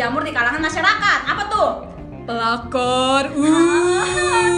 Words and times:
menjamur 0.00 0.24
di 0.24 0.32
kalangan 0.32 0.64
masyarakat. 0.64 1.20
Apa 1.28 1.42
tuh? 1.52 1.70
Pelakor. 2.24 3.24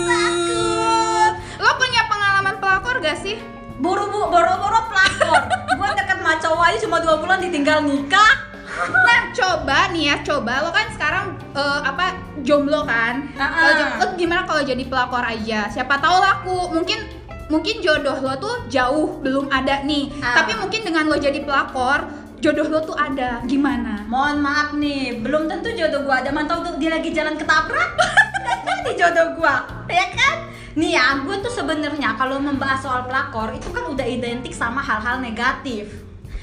Takut. 0.07 1.33
Lo 1.59 1.71
punya 1.83 2.07
pengalaman 2.07 2.63
pelakor 2.63 3.03
gak 3.03 3.19
sih? 3.19 3.43
Buru-buru 3.83 4.31
boro-boro 4.31 4.87
pelakor. 4.87 5.43
Gua 5.75 5.99
deket 5.99 6.23
sama 6.23 6.39
cowok 6.39 6.63
aja 6.63 6.79
cuma 6.87 7.03
dua 7.03 7.19
bulan 7.19 7.43
ditinggal 7.43 7.83
nikah. 7.83 8.55
Nah, 8.87 9.35
coba 9.35 9.91
nih 9.91 10.15
ya, 10.15 10.23
coba 10.23 10.63
lo 10.63 10.71
kan 10.71 10.87
sekarang 10.95 11.35
eh, 11.59 11.81
apa 11.91 12.23
jomblo 12.47 12.87
kan? 12.87 13.27
Ah, 13.35 13.43
ah. 13.43 13.75
jom- 13.75 13.95
lo 13.99 14.05
gimana 14.15 14.47
kalau 14.47 14.63
jadi 14.63 14.87
pelakor 14.87 15.27
aja? 15.27 15.67
Siapa 15.67 15.99
tahu 15.99 16.23
laku. 16.23 16.71
Mungkin 16.71 17.03
mungkin 17.51 17.83
jodoh 17.83 18.15
lo 18.23 18.39
tuh 18.39 18.71
jauh 18.71 19.19
belum 19.19 19.51
ada 19.51 19.83
nih. 19.83 20.07
Ah. 20.23 20.39
Tapi 20.39 20.55
mungkin 20.55 20.87
dengan 20.87 21.11
lo 21.11 21.19
jadi 21.19 21.43
pelakor, 21.43 22.22
jodoh 22.43 22.67
lo 22.67 22.83
tuh 22.83 22.99
ada. 22.99 23.39
Gimana? 23.47 24.03
Mohon 24.11 24.37
maaf 24.43 24.69
nih, 24.75 25.23
belum 25.23 25.47
tentu 25.47 25.71
jodoh 25.71 26.03
gua 26.03 26.27
ada 26.27 26.35
mantau 26.35 26.59
tuh 26.67 26.75
dia 26.83 26.91
lagi 26.91 27.15
jalan 27.15 27.39
ketabrak. 27.39 27.95
Jadi 28.67 28.99
jodoh 28.99 29.39
gua, 29.39 29.63
ya 29.87 30.11
kan? 30.11 30.51
Nih 30.75 30.97
ya, 30.97 31.21
gue 31.21 31.37
tuh 31.45 31.53
sebenarnya 31.53 32.17
kalau 32.17 32.41
membahas 32.41 32.81
soal 32.81 33.05
pelakor 33.05 33.53
itu 33.53 33.69
kan 33.71 33.93
udah 33.93 34.09
identik 34.09 34.57
sama 34.57 34.81
hal-hal 34.81 35.21
negatif. 35.21 36.02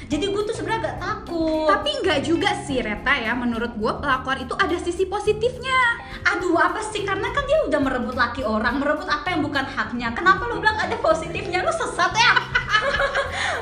Jadi 0.09 0.25
gue 0.25 0.41
tuh 0.41 0.55
sebenarnya 0.57 0.89
agak 0.89 0.97
takut. 0.97 1.69
Tapi 1.69 1.89
nggak 2.01 2.19
juga 2.25 2.49
sih 2.65 2.81
Reta 2.81 3.13
ya, 3.13 3.37
menurut 3.37 3.77
gue 3.77 3.93
pelakor 4.01 4.41
itu 4.41 4.57
ada 4.57 4.73
sisi 4.75 5.05
positifnya. 5.05 6.01
Aduh 6.25 6.57
apa 6.57 6.81
sih? 6.81 7.05
Karena 7.05 7.29
kan 7.29 7.45
dia 7.45 7.61
udah 7.69 7.77
merebut 7.77 8.17
laki 8.17 8.41
orang, 8.41 8.81
merebut 8.81 9.05
apa 9.05 9.29
yang 9.29 9.45
bukan 9.45 9.63
haknya. 9.63 10.09
Kenapa 10.11 10.49
lu 10.49 10.57
bilang 10.57 10.81
ada 10.81 10.97
positifnya? 10.97 11.61
Lu 11.61 11.69
sesat 11.69 12.09
ya? 12.11 12.33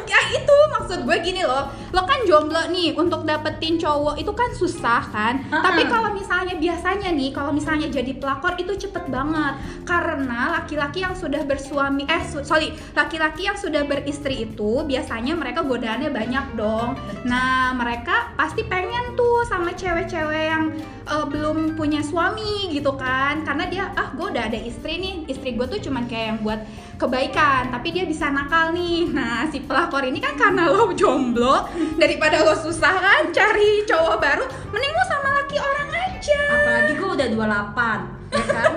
Ya 0.07 0.19
itu 0.31 0.55
maksud 0.71 1.03
gue 1.03 1.17
gini 1.19 1.43
loh, 1.43 1.67
lo 1.91 2.01
kan 2.07 2.23
jomblo 2.23 2.63
nih 2.71 2.95
untuk 2.95 3.27
dapetin 3.27 3.75
cowok 3.75 4.15
itu 4.15 4.31
kan 4.31 4.49
susah 4.55 5.03
kan. 5.03 5.43
Ha-ha. 5.51 5.63
Tapi 5.63 5.83
kalau 5.83 6.15
misalnya 6.15 6.55
biasanya 6.55 7.11
nih, 7.11 7.35
kalau 7.35 7.51
misalnya 7.51 7.91
jadi 7.91 8.15
pelakor 8.15 8.55
itu 8.55 8.87
cepet 8.87 9.11
banget 9.11 9.59
karena 9.83 10.55
laki-laki 10.59 11.03
yang 11.03 11.11
sudah 11.11 11.43
bersuami, 11.43 12.07
eh 12.07 12.23
su- 12.23 12.43
sorry, 12.43 12.71
laki-laki 12.95 13.51
yang 13.51 13.59
sudah 13.59 13.83
beristri 13.83 14.47
itu 14.47 14.87
biasanya 14.87 15.35
mereka 15.35 15.59
godaannya 15.63 16.07
banyak 16.07 16.36
dong. 16.53 16.93
Nah 17.25 17.73
mereka 17.73 18.33
pasti 18.37 18.61
pengen 18.65 19.17
tuh 19.17 19.45
sama 19.49 19.73
cewek-cewek 19.73 20.45
yang 20.51 20.73
eh, 21.07 21.25
belum 21.25 21.73
punya 21.73 22.03
suami 22.03 22.69
gitu 22.69 22.93
kan, 22.93 23.41
karena 23.41 23.65
dia 23.65 23.83
ah 23.95 24.11
gue 24.13 24.27
udah 24.29 24.43
ada 24.49 24.59
istri 24.59 25.01
nih, 25.01 25.15
istri 25.31 25.57
gue 25.57 25.65
tuh 25.65 25.79
cuman 25.81 26.05
kayak 26.05 26.25
yang 26.35 26.39
buat 26.45 26.59
kebaikan 26.97 27.69
tapi 27.69 27.93
dia 27.93 28.09
bisa 28.09 28.33
nakal 28.33 28.73
nih 28.73 29.05
nah 29.13 29.45
si 29.53 29.61
pelakor 29.61 30.01
ini 30.01 30.17
kan 30.17 30.33
karena 30.33 30.65
lo 30.65 30.89
jomblo 30.97 31.69
daripada 31.95 32.41
lo 32.41 32.57
susah 32.57 32.97
kan 32.97 33.21
cari 33.29 33.85
cowok 33.85 34.17
baru 34.17 34.45
mending 34.73 34.93
lo 34.97 35.03
sama 35.05 35.29
laki 35.37 35.57
orang 35.61 35.89
aja 35.93 36.41
Apalagi 36.49 36.91
gue 36.97 37.09
udah 37.13 37.27
28 37.29 38.17
ya 38.27 38.43
kan? 38.43 38.71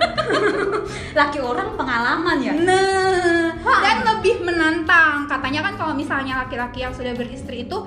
Laki 1.19 1.39
orang 1.43 1.69
pengalaman 1.75 2.39
ya. 2.39 2.53
nah. 2.55 3.10
Dan 3.65 3.97
lebih 4.05 4.41
menantang 4.43 5.29
katanya 5.29 5.61
kan 5.69 5.75
kalau 5.77 5.95
misalnya 5.95 6.45
laki-laki 6.45 6.85
yang 6.85 6.95
sudah 6.95 7.13
beristri 7.13 7.69
itu 7.69 7.79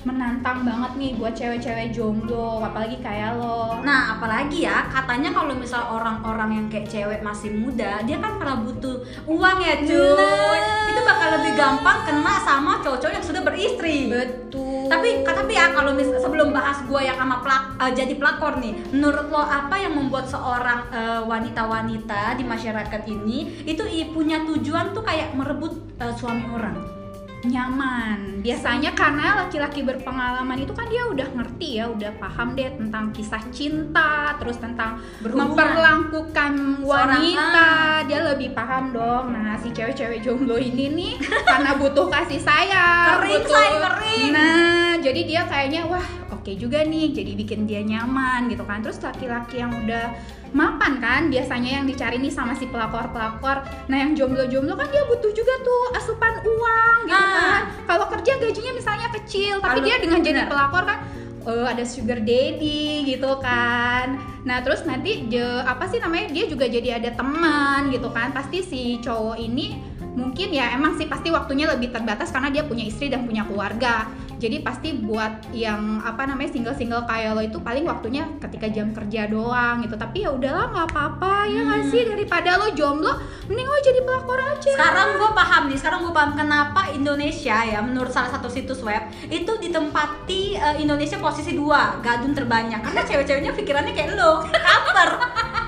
menantang 0.00 0.64
banget 0.64 0.92
nih 0.96 1.12
buat 1.20 1.36
cewek-cewek 1.36 1.92
jomblo 1.92 2.64
apalagi 2.64 2.96
kayak 3.04 3.36
lo 3.36 3.60
Nah, 3.80 4.16
apalagi 4.16 4.68
ya, 4.68 4.88
katanya 4.92 5.32
kalau 5.32 5.56
misal 5.56 5.80
orang-orang 5.96 6.50
yang 6.52 6.66
kayak 6.68 6.88
cewek 6.88 7.20
masih 7.24 7.48
muda, 7.52 8.04
dia 8.04 8.20
kan 8.20 8.36
pernah 8.36 8.60
butuh 8.60 9.00
uang 9.24 9.58
ya, 9.64 9.74
cuy. 9.80 10.60
Itu 10.92 11.00
bakal 11.00 11.28
lebih 11.40 11.52
gampang 11.56 11.98
kena 12.04 12.34
sama 12.44 12.80
cowok-cowok 12.84 13.14
yang 13.16 13.24
sudah 13.24 13.42
beristri. 13.44 14.12
betul 14.12 14.69
Tapi 14.90 15.22
tapi 15.22 15.54
ya 15.54 15.70
kalau 15.70 15.94
mis 15.94 16.10
sebelum 16.18 16.50
bahas 16.50 16.82
gua 16.90 16.98
yang 16.98 17.14
sama 17.14 17.38
pelak, 17.46 17.78
eh, 17.78 17.92
jadi 17.94 18.14
pelakor 18.18 18.58
nih, 18.58 18.74
menurut 18.90 19.30
lo 19.30 19.38
apa 19.38 19.78
yang 19.78 19.94
membuat 19.94 20.26
seorang 20.26 20.90
eh, 20.90 21.22
wanita-wanita 21.22 22.34
di 22.34 22.42
masyarakat 22.42 23.02
ini 23.06 23.62
itu 23.70 23.82
punya 24.10 24.42
tujuan 24.42 24.90
tuh 24.90 25.06
kayak 25.06 25.30
merebut 25.38 25.78
eh, 26.02 26.12
suami 26.18 26.44
orang? 26.50 26.99
Nyaman. 27.44 28.44
Biasanya 28.44 28.92
karena 28.92 29.44
laki-laki 29.44 29.80
berpengalaman 29.80 30.60
itu 30.60 30.72
kan 30.76 30.88
dia 30.92 31.08
udah 31.08 31.28
ngerti 31.32 31.80
ya 31.80 31.88
udah 31.88 32.12
paham 32.20 32.52
deh 32.52 32.68
tentang 32.76 33.12
kisah 33.16 33.40
cinta 33.48 34.36
terus 34.36 34.60
tentang 34.60 35.00
Berhubungan. 35.24 35.56
memperlakukan 35.56 36.52
wanita. 36.84 37.70
dia 38.04 38.20
lebih 38.24 38.52
paham 38.52 38.92
dong. 38.92 39.32
Nah 39.32 39.56
si 39.60 39.72
cewek-cewek 39.72 40.20
jomblo 40.20 40.60
ini 40.60 40.92
nih 40.92 41.12
karena 41.48 41.76
butuh 41.80 42.12
kasih 42.12 42.40
sayang. 42.40 43.24
Kering, 43.24 43.44
butuh 43.44 43.56
say, 43.56 43.68
kering. 43.76 44.30
nah 44.32 44.92
jadi 45.00 45.20
dia 45.24 45.42
kayaknya 45.48 45.82
wah 45.88 46.04
oke 46.32 46.52
juga 46.56 46.84
nih 46.84 47.12
jadi 47.12 47.32
bikin 47.36 47.64
dia 47.64 47.80
nyaman 47.80 48.52
gitu 48.52 48.64
kan. 48.68 48.84
Terus 48.84 49.00
laki-laki 49.00 49.60
yang 49.60 49.72
udah 49.72 50.12
mapan 50.50 50.98
kan 50.98 51.22
biasanya 51.26 51.78
yang 51.78 51.84
dicari 51.84 52.16
nih 52.16 52.28
sama 52.28 52.52
si 52.52 52.66
pelakor-pelakor. 52.66 53.62
Nah 53.86 53.96
yang 53.96 54.12
jomblo-jomblo 54.12 54.74
kan 54.74 54.86
dia 54.86 55.02
butuh 55.04 55.30
juga 55.30 55.54
tuh 55.60 55.82
asupan 55.94 56.34
uang 56.40 56.96
gitu 57.04 57.14
Ah. 57.16 57.30
kan. 57.30 57.62
Kalau 57.86 58.06
kerja 58.08 58.32
gajinya 58.36 58.72
misalnya 58.72 59.08
kecil 59.12 59.58
tapi 59.58 59.78
Kalau- 59.78 59.86
dia 59.86 59.96
dengan 59.96 60.20
jadi 60.20 60.40
benar. 60.40 60.50
pelakor 60.50 60.84
kan 60.84 60.98
eh, 61.40 61.66
ada 61.66 61.84
sugar 61.84 62.20
daddy 62.20 62.84
gitu 63.06 63.30
kan. 63.40 64.06
Nah 64.42 64.60
terus 64.60 64.84
nanti 64.84 65.24
je- 65.26 65.40
apa 65.62 65.86
sih 65.86 65.96
namanya 65.96 66.28
dia 66.28 66.44
juga 66.44 66.66
jadi 66.66 66.96
ada 66.96 67.10
teman 67.10 67.88
gitu 67.88 68.10
kan. 68.10 68.28
Pasti 68.30 68.60
si 68.60 68.80
cowok 68.98 69.38
ini 69.38 69.80
mungkin 70.10 70.50
ya 70.50 70.74
emang 70.74 70.94
sih 70.94 71.06
pasti 71.06 71.30
waktunya 71.30 71.64
lebih 71.64 71.88
terbatas 71.88 72.28
karena 72.28 72.50
dia 72.50 72.60
punya 72.60 72.82
istri 72.82 73.06
dan 73.06 73.22
punya 73.22 73.46
keluarga 73.46 74.10
jadi 74.40 74.56
pasti 74.60 74.96
buat 74.96 75.52
yang 75.52 76.00
apa 76.00 76.24
namanya 76.24 76.48
single 76.48 76.72
single 76.72 77.04
kayak 77.04 77.36
lo 77.36 77.40
itu 77.40 77.60
paling 77.60 77.84
waktunya 77.84 78.24
ketika 78.40 78.66
jam 78.66 78.90
kerja 78.90 79.28
doang 79.28 79.84
gitu 79.84 79.94
tapi 79.94 80.24
ya 80.24 80.32
udahlah 80.32 80.72
nggak 80.72 80.88
apa-apa 80.88 81.44
ya 81.44 81.60
nggak 81.60 81.78
Hmm. 81.80 81.90
sih 81.92 82.02
daripada 82.02 82.56
lo 82.56 82.72
jomblo 82.72 83.12
mending 83.46 83.64
lo 83.64 83.78
jadi 83.78 84.00
pelakor 84.00 84.38
aja 84.38 84.70
Sekarang 84.70 85.08
gue 85.14 85.30
paham 85.32 85.62
nih, 85.66 85.76
sekarang 85.76 86.00
gue 86.00 86.10
paham 86.10 86.32
kenapa 86.34 86.80
Indonesia 86.90 87.56
ya 87.60 87.78
menurut 87.80 88.08
salah 88.08 88.30
satu 88.30 88.48
situs 88.48 88.80
web 88.80 89.00
itu 89.26 89.52
ditempati 89.54 90.54
eh, 90.54 90.76
Indonesia 90.78 91.16
posisi 91.16 91.52
dua 91.52 92.00
gadun 92.00 92.32
terbanyak 92.32 92.80
karena 92.80 93.02
cewek-ceweknya 93.02 93.52
pikirannya 93.52 93.92
kayak 93.92 94.14
lo, 94.14 94.40
cover. 94.42 95.10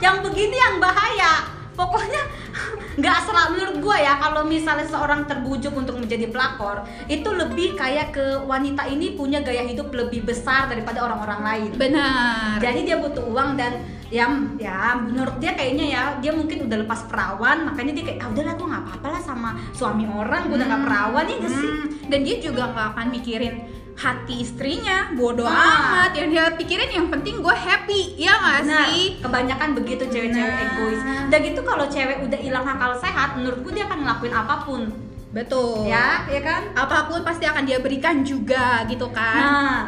yang 0.00 0.18
begini 0.18 0.54
yang 0.54 0.76
bahaya. 0.78 1.61
Pokoknya 1.72 2.22
nggak 3.00 3.18
selalu 3.24 3.48
menurut 3.54 3.76
gue 3.80 3.96
ya 3.98 4.20
kalau 4.20 4.44
misalnya 4.44 4.84
seorang 4.84 5.24
terbujuk 5.24 5.72
untuk 5.72 5.96
menjadi 5.96 6.28
pelakor 6.28 6.84
itu 7.08 7.24
lebih 7.24 7.72
kayak 7.72 8.12
ke 8.12 8.44
wanita 8.44 8.84
ini 8.84 9.16
punya 9.16 9.40
gaya 9.40 9.64
hidup 9.64 9.88
lebih 9.90 10.20
besar 10.22 10.68
daripada 10.68 11.00
orang-orang 11.00 11.40
lain. 11.40 11.70
benar 11.72 12.60
Jadi 12.60 12.84
dia 12.84 13.00
butuh 13.00 13.24
uang 13.24 13.56
dan 13.56 13.80
ya 14.06 14.28
ya 14.60 14.92
menurut 14.94 15.40
dia 15.40 15.56
kayaknya 15.56 15.86
ya 15.88 16.02
dia 16.20 16.36
mungkin 16.36 16.68
udah 16.68 16.84
lepas 16.84 17.08
perawan 17.08 17.64
makanya 17.64 17.96
dia 17.96 18.04
kayak 18.04 18.20
ah 18.20 18.28
udahlah 18.28 18.54
gue 18.54 18.66
nggak 18.68 18.84
apa-apa 18.84 19.06
lah 19.08 19.22
sama 19.24 19.50
suami 19.72 20.04
orang 20.04 20.52
gue 20.52 20.56
udah 20.60 20.68
nggak 20.68 20.80
Hmm. 20.84 20.88
perawan 20.92 21.24
ya 21.24 21.36
gak 21.40 21.52
sih 21.54 21.70
Hmm, 21.72 21.88
dan 22.12 22.20
dia 22.20 22.36
juga 22.36 22.62
nggak 22.68 22.86
akan 22.92 23.06
mikirin 23.08 23.54
hati 23.94 24.40
istrinya 24.40 25.12
bodoh 25.12 25.44
Ah. 25.44 26.02
amat 26.02 26.12
yang 26.14 26.28
dia 26.28 26.44
pikirin 26.52 26.90
yang 26.90 27.06
penting 27.08 27.38
gue 27.38 27.52
happy 27.54 28.16
ya 28.16 28.34
Benar, 28.58 28.88
sih 28.88 29.18
kebanyakan 29.18 29.74
begitu 29.74 30.04
cewek-cewek 30.06 30.48
Nah. 30.50 30.64
egois. 30.66 31.00
Udah 31.28 31.38
gitu 31.40 31.60
kalau 31.60 31.84
cewek 31.86 32.18
udah 32.20 32.38
hilang 32.38 32.64
akal 32.64 32.92
sehat, 32.96 33.34
menurut 33.34 33.60
gue 33.60 33.72
dia 33.74 33.84
akan 33.84 33.98
ngelakuin 34.00 34.34
apa 34.34 34.54
pun, 34.62 34.82
betul 35.30 35.84
ya, 35.84 36.24
ya 36.26 36.40
kan? 36.40 36.62
apa 36.74 37.06
pun 37.06 37.20
pasti 37.22 37.44
akan 37.44 37.62
dia 37.62 37.78
berikan 37.78 38.20
juga 38.20 38.84
gitu 38.84 39.08
kan 39.08 39.36
Nah, 39.38 39.80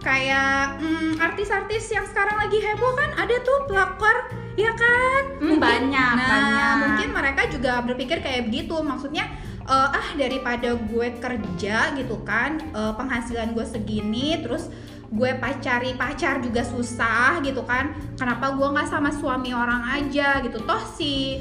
kayak 0.00 0.78
hmm, 0.78 1.18
artis-artis 1.18 1.86
yang 1.88 2.02
sekarang 2.04 2.34
lagi 2.36 2.58
heboh 2.58 2.92
kan 2.92 3.10
ada 3.16 3.36
tuh 3.40 3.66
pelakor 3.66 4.16
ya 4.52 4.70
kan 4.72 5.22
Hmm, 5.38 5.56
banyak, 5.56 6.12
nah 6.12 6.28
banyak. 6.28 6.74
mungkin 6.82 7.08
mereka 7.12 7.42
juga 7.48 7.78
berpikir 7.80 8.18
kayak 8.18 8.46
begitu 8.46 8.74
maksudnya 8.76 9.26
eh, 9.66 9.88
ah 9.98 10.08
daripada 10.18 10.74
gue 10.74 11.08
kerja 11.18 11.94
gitu 11.94 12.20
kan 12.26 12.58
eh, 12.60 12.92
penghasilan 12.98 13.54
gue 13.54 13.66
segini 13.66 14.42
terus 14.42 14.68
gue 15.12 15.30
pacari 15.36 15.92
pacar 15.92 16.40
juga 16.40 16.64
susah 16.64 17.44
gitu 17.44 17.60
kan 17.68 17.92
kenapa 18.16 18.56
gue 18.56 18.64
nggak 18.64 18.88
sama 18.88 19.12
suami 19.12 19.52
orang 19.52 19.84
aja 20.00 20.40
gitu? 20.40 20.64
Toh 20.64 20.80
si 20.96 21.36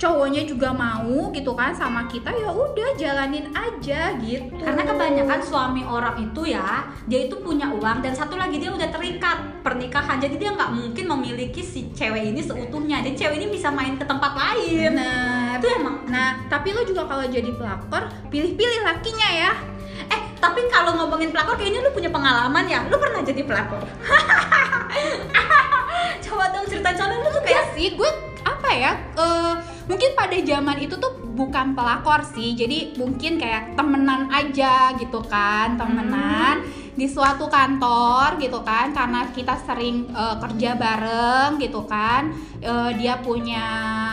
cowoknya 0.00 0.48
juga 0.48 0.72
mau 0.72 1.28
gitu 1.28 1.52
kan 1.52 1.76
sama 1.76 2.08
kita 2.08 2.32
ya 2.32 2.48
udah 2.48 2.96
jalanin 2.96 3.52
aja 3.52 4.16
gitu 4.16 4.48
karena 4.56 4.80
kebanyakan 4.80 5.40
suami 5.44 5.84
orang 5.84 6.16
itu 6.16 6.48
ya, 6.48 6.88
dia 7.04 7.28
itu 7.28 7.36
punya 7.44 7.68
uang 7.68 8.00
dan 8.00 8.16
satu 8.16 8.40
lagi 8.40 8.56
dia 8.56 8.72
udah 8.72 8.88
terikat 8.88 9.60
pernikahan, 9.60 10.16
jadi 10.16 10.40
dia 10.40 10.50
nggak 10.56 10.72
mungkin 10.72 11.04
memiliki 11.04 11.60
si 11.60 11.92
cewek 11.92 12.32
ini 12.32 12.40
seutuhnya. 12.40 13.04
Jadi 13.04 13.16
cewek 13.16 13.36
ini 13.44 13.46
bisa 13.52 13.68
main 13.68 14.00
ke 14.00 14.04
tempat 14.08 14.32
lain. 14.32 14.96
Bener. 14.96 15.60
Itu 15.60 15.68
emang 15.68 16.00
Nah, 16.08 16.48
tapi 16.48 16.72
lo 16.72 16.82
juga 16.82 17.06
kalau 17.06 17.22
jadi 17.28 17.52
pelakor, 17.54 18.08
pilih-pilih 18.32 18.80
lakinya 18.82 19.28
ya. 19.30 19.52
Eh, 20.10 20.20
tapi 20.40 20.64
kalau 20.72 20.96
ngomongin 20.96 21.30
pelakor 21.30 21.60
kayaknya 21.60 21.84
lu 21.84 21.92
punya 21.92 22.08
pengalaman 22.08 22.64
ya. 22.66 22.80
Lu 22.88 22.96
pernah 22.96 23.20
jadi 23.20 23.44
pelakor? 23.44 23.80
Coba 26.24 26.44
dong 26.50 26.66
cerita 26.66 26.90
soalnya 26.96 27.20
lu 27.20 27.28
tuh 27.30 27.42
Ya 27.44 27.62
kayak 27.62 27.64
sih, 27.76 27.86
gue 27.94 28.10
apa 28.42 28.70
ya? 28.72 28.92
eh, 28.96 29.54
mungkin 29.90 30.14
pada 30.14 30.38
zaman 30.38 30.78
itu 30.78 30.94
tuh 30.94 31.18
bukan 31.34 31.74
pelakor 31.74 32.22
sih 32.22 32.54
jadi 32.54 32.94
mungkin 32.94 33.42
kayak 33.42 33.74
temenan 33.74 34.30
aja 34.30 34.94
gitu 34.94 35.18
kan 35.26 35.74
temenan 35.74 36.62
di 36.94 37.10
suatu 37.10 37.50
kantor 37.50 38.38
gitu 38.38 38.62
kan 38.62 38.94
karena 38.94 39.26
kita 39.34 39.58
sering 39.66 40.06
eh, 40.14 40.36
kerja 40.38 40.78
bareng 40.78 41.58
gitu 41.58 41.82
kan 41.90 42.30
Eh, 42.60 42.90
dia 43.00 43.16
punya 43.24 43.64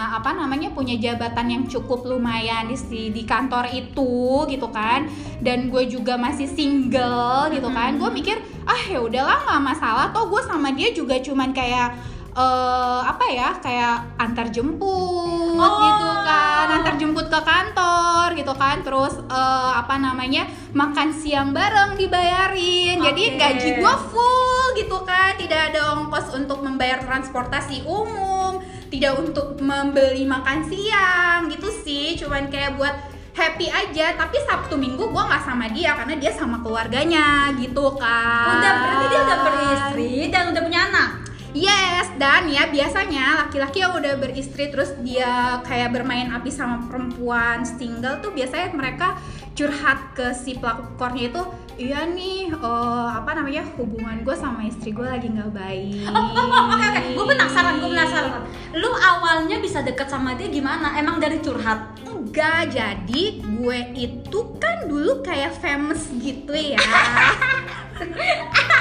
apa 0.08 0.32
namanya 0.32 0.72
punya 0.72 0.96
jabatan 0.96 1.52
yang 1.52 1.64
cukup 1.68 2.08
lumayan 2.08 2.72
di 2.72 2.80
si- 2.80 3.12
di 3.12 3.28
kantor 3.28 3.68
itu 3.76 4.48
gitu 4.48 4.72
kan 4.72 5.04
dan 5.44 5.68
gue 5.68 5.84
juga 5.92 6.16
masih 6.16 6.48
single 6.48 7.52
gitu 7.52 7.68
kan 7.68 8.00
gue 8.00 8.08
mikir 8.08 8.40
ah 8.64 8.84
ya 8.88 9.04
udahlah 9.04 9.44
nggak 9.44 9.64
masalah. 9.68 10.06
Toh 10.16 10.32
gue 10.32 10.40
sama 10.48 10.72
dia 10.72 10.96
juga 10.96 11.20
cuman 11.20 11.52
kayak 11.52 11.92
eh 12.38 13.02
apa 13.02 13.26
ya 13.28 13.50
kayak 13.58 13.98
antar 14.16 14.46
jemput 14.48 15.58
Oh. 15.58 15.82
gitu 15.82 16.10
kan 16.22 16.70
antar 16.70 16.94
jemput 17.02 17.26
ke 17.28 17.40
kantor 17.42 18.30
gitu 18.38 18.54
kan 18.54 18.86
terus 18.86 19.18
eh, 19.26 19.72
apa 19.74 19.98
namanya 19.98 20.46
makan 20.70 21.10
siang 21.10 21.50
bareng 21.50 21.98
dibayarin 21.98 23.02
jadi 23.02 23.24
Oke. 23.34 23.38
gaji 23.42 23.70
gua 23.82 23.98
full 23.98 24.78
gitu 24.78 25.02
kan 25.02 25.34
tidak 25.34 25.74
ada 25.74 25.98
ongkos 25.98 26.30
untuk 26.38 26.62
membayar 26.62 27.02
transportasi 27.02 27.82
umum 27.90 28.62
tidak 28.94 29.18
untuk 29.18 29.58
membeli 29.58 30.24
makan 30.24 30.62
siang 30.64 31.50
gitu 31.50 31.74
sih 31.74 32.14
cuman 32.16 32.54
kayak 32.54 32.78
buat 32.78 32.94
happy 33.34 33.66
aja 33.68 34.14
tapi 34.14 34.38
sabtu 34.46 34.78
minggu 34.78 35.10
gua 35.10 35.26
nggak 35.26 35.42
sama 35.42 35.66
dia 35.74 35.98
karena 35.98 36.14
dia 36.16 36.30
sama 36.30 36.62
keluarganya 36.62 37.50
gitu 37.58 37.98
kan 37.98 38.62
Udah 38.62 38.74
berarti 38.78 39.06
dia 39.10 39.20
udah 39.26 39.38
beristri 39.42 40.14
dan 40.30 40.54
udah 40.54 40.62
punya 40.62 40.82
anak. 40.86 41.10
Yes, 41.58 42.14
dan 42.22 42.46
ya 42.54 42.70
biasanya 42.70 43.50
laki-laki 43.50 43.82
yang 43.82 43.98
udah 43.98 44.14
beristri 44.22 44.70
terus 44.70 44.94
dia 45.02 45.58
kayak 45.66 45.90
bermain 45.90 46.30
api 46.30 46.54
sama 46.54 46.86
perempuan 46.86 47.66
single 47.66 48.22
tuh 48.22 48.30
biasanya 48.30 48.78
mereka 48.78 49.18
curhat 49.58 50.14
ke 50.14 50.38
si 50.38 50.62
pelakornya 50.62 51.34
itu 51.34 51.42
iya 51.82 52.06
nih 52.06 52.54
eh, 52.54 53.10
apa 53.10 53.34
namanya 53.34 53.66
hubungan 53.74 54.22
gue 54.22 54.38
sama 54.38 54.70
istri 54.70 54.94
gue 54.94 55.02
lagi 55.02 55.34
nggak 55.34 55.50
baik. 55.50 56.06
Oke 56.14 56.86
oke, 56.94 57.02
gue 57.18 57.26
penasaran, 57.26 57.74
gue 57.82 57.90
penasaran. 57.90 58.42
Lu 58.78 58.94
awalnya 58.94 59.58
bisa 59.58 59.82
deket 59.82 60.14
sama 60.14 60.38
dia 60.38 60.54
gimana? 60.54 60.94
Emang 60.94 61.18
dari 61.18 61.42
curhat? 61.42 61.98
Enggak, 62.06 62.70
jadi 62.70 63.42
gue 63.42 63.80
itu 63.98 64.40
kan 64.62 64.86
dulu 64.86 65.26
kayak 65.26 65.58
famous 65.58 66.06
gitu 66.22 66.54
ya. 66.54 66.78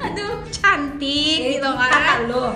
Aduh, 0.00 0.42
Cantik 0.50 1.38
gitu 1.52 1.68
kata 1.68 1.98
kan. 1.98 2.18
lo. 2.26 2.46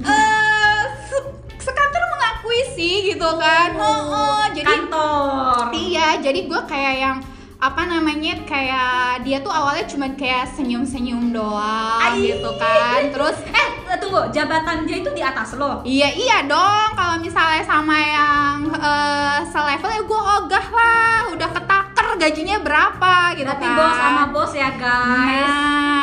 Eh, 0.00 0.80
se- 1.04 1.32
sekantor 1.58 2.02
mengakui 2.06 2.60
sih 2.70 2.94
gitu 3.08 3.28
kan. 3.34 3.72
Oh, 3.74 4.00
oh, 4.06 4.44
jadi 4.50 4.68
kantor. 4.68 5.70
Iya, 5.70 6.20
jadi 6.20 6.40
gue 6.44 6.60
kayak 6.64 6.94
yang 6.98 7.18
apa 7.56 7.82
namanya 7.82 8.44
kayak 8.44 8.92
dia 9.20 9.40
tuh 9.40 9.48
awalnya 9.48 9.86
cuma 9.86 10.04
kayak 10.12 10.44
senyum-senyum 10.50 11.32
doang 11.32 12.00
Ai. 12.02 12.20
gitu 12.30 12.50
kan. 12.54 13.08
Terus 13.08 13.36
Eh, 13.46 13.68
tunggu, 13.96 14.26
jabatan 14.28 14.84
dia 14.84 14.98
itu 14.98 15.10
di 15.10 15.22
atas 15.22 15.54
lo. 15.54 15.80
iya 15.82 16.10
iya 16.10 16.42
dong 16.42 16.92
kalau 16.92 17.16
misalnya 17.16 17.62
sama 17.62 17.94
yang 17.96 18.56
eh, 18.68 19.38
selevel 19.46 19.86
ya 19.88 20.02
gue 20.02 20.20
ogah 20.34 20.66
lah, 20.68 21.20
udah 21.30 21.48
ketaker 21.48 22.06
gajinya 22.16 22.56
berapa 22.58 23.14
gitu 23.34 23.46
Tapi 23.46 23.62
kan. 23.62 23.76
bos 23.78 23.94
sama 23.94 24.22
bos 24.28 24.52
ya 24.52 24.70
guys. 24.72 25.46
Nah, 25.46 25.93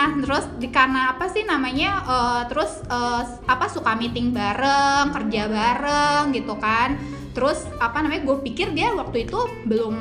terus 0.42 0.58
di 0.58 0.74
karena 0.74 1.14
apa 1.14 1.30
sih 1.30 1.46
namanya? 1.46 2.02
eh, 2.02 2.42
terus 2.50 2.82
eh, 2.90 3.24
apa 3.46 3.66
suka 3.70 3.94
meeting 3.94 4.34
bareng, 4.34 5.14
kerja 5.14 5.46
bareng 5.46 6.34
gitu 6.34 6.58
kan. 6.58 6.98
Terus 7.38 7.70
apa 7.78 8.02
namanya? 8.02 8.26
Gue 8.26 8.42
pikir 8.42 8.74
dia 8.74 8.90
waktu 8.92 9.30
itu 9.30 9.38
belum 9.70 9.96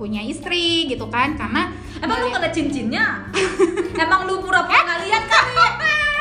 punya 0.00 0.24
istri 0.24 0.88
gitu 0.88 1.06
kan, 1.12 1.36
karena 1.36 1.68
Emang 2.00 2.24
lu 2.24 2.32
ngeliat- 2.32 2.40
ada 2.42 2.50
cincinnya? 2.50 3.06
Emang 4.02 4.24
lu 4.24 4.40
pura-pura 4.40 4.80
nggak 4.80 5.00
lihat 5.06 5.24
kali? 5.28 5.54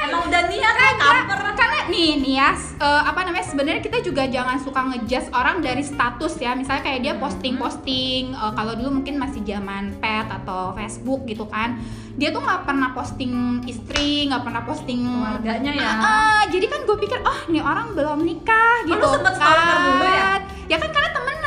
Emang 0.05 0.21
udah 0.27 0.41
niat 0.51 0.75
kan 0.75 0.93
kamper? 0.99 1.39
karena 1.55 1.79
nih 1.93 2.09
nih 2.19 2.33
ya 2.41 2.49
eh, 2.57 3.01
apa 3.05 3.21
namanya 3.21 3.45
sebenarnya 3.45 3.81
kita 3.85 4.01
juga 4.01 4.25
jangan 4.25 4.57
suka 4.57 4.81
ngejudge 4.91 5.29
orang 5.29 5.61
dari 5.61 5.85
status 5.85 6.41
ya 6.41 6.57
misalnya 6.57 6.81
kayak 6.81 6.99
dia 7.05 7.13
posting 7.21 7.55
posting 7.55 8.33
eh, 8.33 8.51
kalau 8.57 8.73
dulu 8.73 9.01
mungkin 9.01 9.21
masih 9.21 9.45
zaman 9.45 9.93
pet 10.01 10.25
atau 10.25 10.73
Facebook 10.73 11.23
gitu 11.29 11.45
kan 11.45 11.77
dia 12.11 12.29
tuh 12.29 12.39
nggak 12.39 12.61
pernah 12.63 12.89
posting 12.91 13.33
istri 13.63 14.27
nggak 14.27 14.43
pernah 14.43 14.61
posting 14.61 14.99
Keluarganya 15.01 15.71
ya. 15.71 15.87
Ah, 15.87 15.95
ah, 16.01 16.41
jadi 16.47 16.65
kan 16.65 16.83
gue 16.83 16.97
pikir 16.97 17.19
oh 17.21 17.39
nih 17.47 17.59
orang 17.59 17.93
belum 17.93 18.19
nikah 18.21 18.83
Oh, 18.83 18.87
gitu 18.87 18.99
lu 18.99 19.13
sempet 19.13 19.33
stalker 19.35 19.77
dulu 19.81 20.05
ya? 20.05 20.31
ya 20.67 20.77
kan 20.77 20.89
karena 20.89 21.09
temenan 21.11 21.39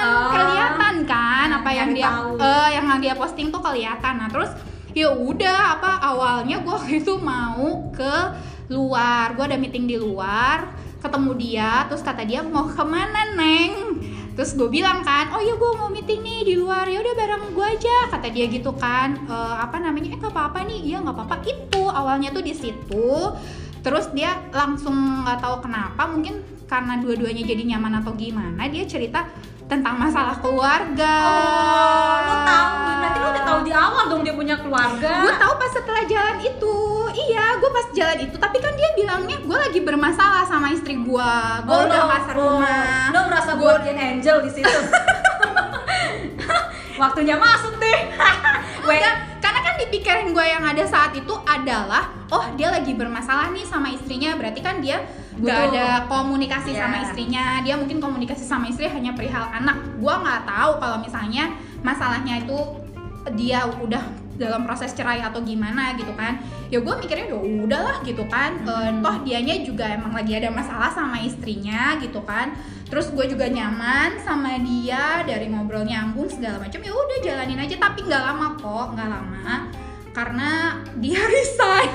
Oh. 0.00 0.32
kelihatan 0.32 0.94
kan 1.04 1.48
apa 1.52 1.70
yang 1.70 1.92
dia 1.92 2.08
tahu. 2.08 2.40
eh, 2.40 2.68
yang 2.72 2.88
dia 2.98 3.12
posting 3.12 3.52
tuh 3.52 3.60
kelihatan 3.60 4.16
nah 4.16 4.28
terus 4.28 4.48
ya 4.90 5.12
udah 5.12 5.76
apa 5.76 6.00
awalnya 6.02 6.56
gue 6.58 6.78
itu 6.90 7.14
mau 7.14 7.88
ke 7.90 8.14
luar 8.68 9.34
gue 9.34 9.44
ada 9.44 9.58
meeting 9.60 9.84
di 9.84 9.96
luar 9.96 10.72
ketemu 11.00 11.30
dia 11.36 11.84
terus 11.84 12.00
kata 12.00 12.24
dia 12.24 12.40
mau 12.40 12.64
ke 12.64 12.80
mana 12.80 13.34
neng 13.34 13.72
terus 14.34 14.54
gue 14.56 14.70
bilang 14.70 15.02
kan 15.02 15.28
oh 15.34 15.40
iya 15.42 15.54
gue 15.54 15.70
mau 15.76 15.90
meeting 15.90 16.20
nih 16.22 16.40
di 16.46 16.54
luar. 16.56 16.86
Ya 16.86 17.02
udah 17.02 17.14
bareng 17.14 17.44
gue 17.52 17.66
aja 17.66 18.10
kata 18.10 18.28
dia 18.30 18.46
gitu 18.48 18.72
kan. 18.76 19.16
"Eh, 19.28 19.54
apa 19.60 19.76
namanya? 19.82 20.14
Eh 20.14 20.18
nggak 20.18 20.32
apa-apa 20.32 20.64
nih. 20.66 20.80
Iya 20.94 20.98
nggak 21.04 21.16
apa-apa. 21.16 21.36
Itu 21.44 21.82
awalnya 21.90 22.30
tuh 22.30 22.44
di 22.44 22.54
situ. 22.54 23.08
Terus 23.80 24.12
dia 24.12 24.36
langsung 24.52 24.94
nggak 25.24 25.40
tahu 25.40 25.56
kenapa 25.64 26.04
mungkin 26.08 26.44
karena 26.70 27.02
dua-duanya 27.02 27.42
jadi 27.42 27.62
nyaman 27.74 27.98
atau 27.98 28.14
gimana 28.14 28.70
dia 28.70 28.86
cerita 28.86 29.26
tentang 29.70 29.94
masalah 29.96 30.34
keluarga. 30.36 31.14
Oh, 31.22 32.16
lu 32.20 32.34
tahu. 32.42 32.74
Berarti 32.92 33.16
lu 33.16 33.28
udah 33.28 33.44
tahu 33.44 33.58
di 33.62 33.72
awal 33.72 34.04
dong 34.08 34.22
dia 34.22 34.34
punya 34.34 34.56
keluarga. 34.56 35.12
gue 35.22 35.34
tahu 35.36 35.52
pas 35.54 35.70
setelah 35.70 36.02
jalan 36.04 36.36
itu. 36.40 36.76
Iya 37.12 37.44
gue 37.56 37.70
pas 37.70 37.86
jalan 37.90 38.18
itu. 38.20 38.34
Tapi 38.34 38.56
kan 38.58 38.72
dia 38.74 38.88
bilangnya 38.92 39.36
gue 39.38 39.58
lagi 39.60 39.80
bermasalah 39.80 40.42
sama 40.44 40.70
istri 40.70 40.94
gue 40.96 41.30
gue 41.60 41.70
Oh, 41.70 41.86
udah 41.86 41.96
lo- 41.96 42.08
nggak 42.08 42.22
serumah 42.26 43.06
Lo 43.10 43.20
merasa 43.24 43.50
Gua- 43.54 43.78
guardian 43.78 43.96
angel 43.96 44.36
di 44.42 44.50
situ. 44.52 44.78
Waktunya 46.98 47.34
masuk 47.34 47.78
deh. 47.78 47.98
Enggak, 48.90 49.14
karena 49.38 49.60
kan 49.62 49.74
di 49.76 49.86
pikiran 49.88 50.26
gue 50.28 50.44
yang 50.44 50.60
ada 50.60 50.82
saat 50.84 51.14
itu 51.14 51.30
adalah 51.42 52.10
oh 52.28 52.44
dia 52.52 52.68
lagi 52.68 52.92
bermasalah 52.92 53.48
nih 53.50 53.64
sama 53.64 53.88
istrinya. 53.88 54.34
Berarti 54.34 54.60
kan 54.60 54.82
dia 54.82 54.98
Betul. 55.40 55.72
ada 55.72 56.04
komunikasi 56.04 56.70
Iya. 56.70 56.80
sama 56.84 56.96
istrinya. 57.02 57.44
Dia 57.60 57.74
mungkin 57.74 57.98
komunikasi 57.98 58.44
sama 58.44 58.68
istri 58.68 58.86
hanya 58.86 59.12
perihal 59.12 59.48
anak. 59.48 59.76
Gue 59.96 60.12
nggak 60.12 60.44
tahu 60.44 60.70
kalau 60.76 60.96
misalnya 61.00 61.50
masalahnya 61.80 62.40
itu 62.40 62.58
dia 63.34 63.64
udah 63.66 64.00
dalam 64.36 64.64
proses 64.64 64.96
cerai 64.96 65.20
atau 65.20 65.40
gimana 65.40 65.92
gitu 65.94 66.16
kan. 66.16 66.40
Ya 66.68 66.80
gue 66.80 66.94
mikirnya 66.96 67.28
ya 67.28 67.36
udahlah 67.36 68.00
gitu 68.00 68.24
kan. 68.26 68.56
Eh, 68.64 68.88
Hmm. 68.88 69.00
toh 69.00 69.16
dianya 69.20 69.60
juga 69.60 69.84
emang 69.84 70.12
lagi 70.12 70.32
ada 70.32 70.48
masalah 70.48 70.88
sama 70.88 71.20
istrinya 71.20 72.00
gitu 72.00 72.24
kan. 72.24 72.56
Terus 72.88 73.12
gue 73.12 73.22
juga 73.28 73.46
nyaman 73.46 74.16
sama 74.18 74.56
dia 74.58 75.22
dari 75.22 75.46
ngobrol 75.46 75.84
nyambung 75.84 76.26
segala 76.26 76.56
macam. 76.58 76.80
Ya 76.80 76.90
udah 76.90 77.18
jalanin 77.20 77.60
aja. 77.60 77.76
Tapi 77.76 78.02
nggak 78.02 78.22
lama 78.24 78.46
kok 78.56 78.86
nggak 78.96 79.08
lama. 79.08 79.54
Karena 80.10 80.74
dia 80.98 81.20
resign 81.32 81.92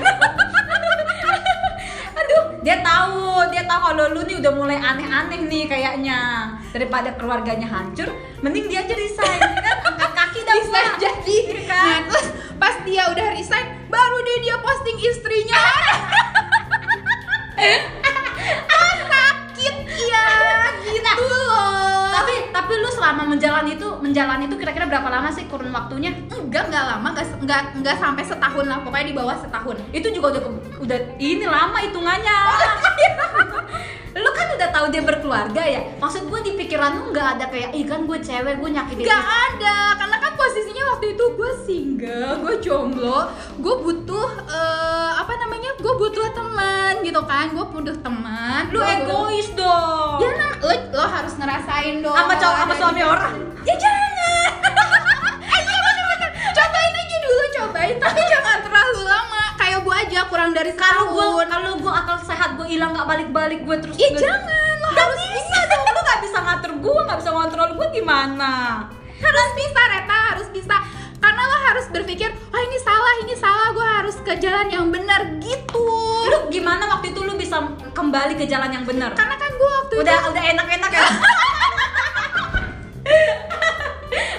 dia 2.66 2.82
tahu, 2.82 3.46
dia 3.54 3.62
tahu 3.62 3.78
kalau 3.78 4.10
lu 4.10 4.26
nih 4.26 4.42
udah 4.42 4.52
mulai 4.58 4.74
aneh-aneh 4.74 5.46
nih 5.46 5.70
kayaknya. 5.70 6.50
Daripada 6.74 7.14
keluarganya 7.14 7.70
hancur, 7.70 8.10
mending 8.42 8.66
dia 8.66 8.82
aja 8.82 8.98
resign, 8.98 9.38
kan? 9.64 9.76
Angkat 9.86 10.10
kaki 10.18 10.40
dah 10.42 10.54
bisa 10.58 10.80
jadi 10.98 11.36
Iya 11.46 11.62
kan? 11.70 11.86
nah 11.86 11.98
terus 12.10 12.26
pas 12.58 12.74
dia 12.82 13.02
udah 13.12 13.26
resign 13.36 13.66
baru 13.86 14.18
deh 14.24 14.38
dia 14.42 14.56
posting 14.58 14.98
istrinya 14.98 15.60
ah 18.80 18.94
sakit 19.06 19.74
ya 19.86 20.26
gitu 20.88 21.12
loh 21.30 21.95
Tapi 22.16 22.48
tapi 22.48 22.72
lu 22.80 22.88
selama 22.88 23.28
menjalani 23.28 23.76
itu, 23.76 23.88
menjalani 24.00 24.48
itu 24.48 24.56
kira-kira 24.56 24.88
berapa 24.88 25.04
lama 25.12 25.28
sih 25.28 25.44
kurun 25.52 25.68
waktunya? 25.68 26.16
enggak 26.32 26.72
enggak 26.72 26.84
lama 26.88 27.12
enggak 27.12 27.28
enggak 27.44 27.60
enggak 27.76 27.96
sampai 28.00 28.24
setahun 28.24 28.64
lah 28.64 28.80
pokoknya 28.80 29.12
di 29.12 29.16
bawah 29.18 29.36
setahun 29.36 29.76
Itu 29.92 30.08
juga 30.16 30.32
udah 30.32 30.42
udah 30.80 30.98
ini 31.20 31.44
lama 31.44 31.76
hitungannya. 31.84 32.38
lu 34.16 34.30
kan 34.32 34.46
udah 34.50 34.68
tahu 34.70 34.86
dia 34.88 35.02
berkeluarga 35.02 35.60
ya. 35.60 35.80
Maksud 35.94 36.24
gue 36.24 36.38
di 36.42 36.50
pikiran 36.54 36.94
lu 36.94 37.10
nggak 37.10 37.26
ada 37.36 37.44
kayak, 37.46 37.70
ih 37.70 37.84
kan 37.84 38.02
gue 38.02 38.16
cewek, 38.18 38.56
gue 38.56 38.68
nyakitin 38.70 39.04
Gak 39.04 39.22
ada, 39.22 39.76
karena 39.94 40.16
kan 40.16 40.32
posisinya 40.34 40.82
waktu 40.88 41.04
itu 41.12 41.24
gue 41.30 41.50
single, 41.62 42.30
gue 42.40 42.54
jomblo, 42.58 43.30
gue 43.54 43.74
butuh 43.76 44.28
eh, 44.42 45.10
apa 45.14 45.32
namanya, 45.36 45.70
gue 45.76 45.92
butuh 45.94 46.26
teman 46.30 47.02
gitu 47.02 47.20
kan, 47.22 47.50
gue 47.50 47.66
butuh 47.66 47.94
teman. 47.98 48.62
Lu 48.66 48.74
Gua 48.74 48.86
butuh- 48.86 48.96
egois 48.96 49.48
dong. 49.52 50.18
Ya 50.18 50.28
nah, 50.34 50.50
lo, 50.56 50.70
lo 50.92 51.04
harus 51.06 51.32
ngerasain 51.34 51.94
dong. 52.00 52.14
sama 52.14 52.32
cowok 52.34 52.56
sama 52.56 52.72
suami 52.74 52.96
di- 52.96 53.06
orang. 53.06 53.32
Ya 53.62 53.74
jangan. 53.76 54.50
Cobain 56.56 56.92
aja 56.94 57.16
dulu, 57.20 57.42
cobain, 57.52 57.96
tapi 57.98 58.20
jangan 58.24 58.58
terlalu 58.60 58.95
gue 59.86 59.94
aja 59.94 60.26
kurang 60.26 60.50
dari 60.50 60.74
Kalau 60.74 61.14
gue 61.14 61.26
kalau 61.46 61.78
gue 61.78 61.92
akal 61.94 62.18
sehat 62.20 62.58
gue 62.58 62.66
hilang 62.66 62.90
nggak 62.90 63.06
balik-balik 63.06 63.62
gue 63.62 63.76
terus 63.78 63.94
nggak- 63.94 64.18
jangan, 64.18 64.74
lo 64.82 64.88
Nggak 64.90 65.06
harus 65.06 65.22
bisa 65.30 65.58
dong, 65.64 65.86
lu 65.86 66.00
gak 66.02 66.20
bisa 66.20 66.38
ngatur 66.42 66.72
gue 66.74 67.00
nggak 67.06 67.18
bisa 67.22 67.30
ngontrol 67.30 67.70
gue 67.72 67.86
gimana? 67.92 68.52
Harus 69.16 69.50
bisa 69.54 69.80
Reta 69.86 70.18
harus 70.34 70.48
bisa. 70.50 70.76
Karena 71.16 71.42
lo 71.42 71.58
harus 71.64 71.86
berpikir 71.88 72.28
wah 72.50 72.60
ini 72.60 72.78
salah 72.78 73.14
ini 73.22 73.34
salah 73.34 73.68
gue 73.70 73.86
harus 73.86 74.16
ke 74.20 74.32
jalan 74.36 74.66
yang 74.66 74.90
benar 74.90 75.38
gitu. 75.38 75.86
Lu 76.26 76.50
gimana 76.50 76.90
waktu 76.90 77.14
itu 77.14 77.20
lu 77.22 77.34
bisa 77.34 77.62
kembali 77.92 78.34
ke 78.34 78.44
jalan 78.44 78.68
yang 78.68 78.82
benar? 78.82 79.14
Karena 79.14 79.38
kan 79.38 79.50
gue 79.50 79.70
waktu 79.70 79.94
udah 80.02 80.18
itu 80.18 80.28
udah 80.34 80.44
enak-enak 80.50 80.90
ya? 80.92 81.06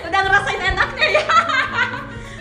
Udah 0.08 0.20
ngerasain 0.24 0.62
enaknya 0.62 1.08
ya? 1.14 1.26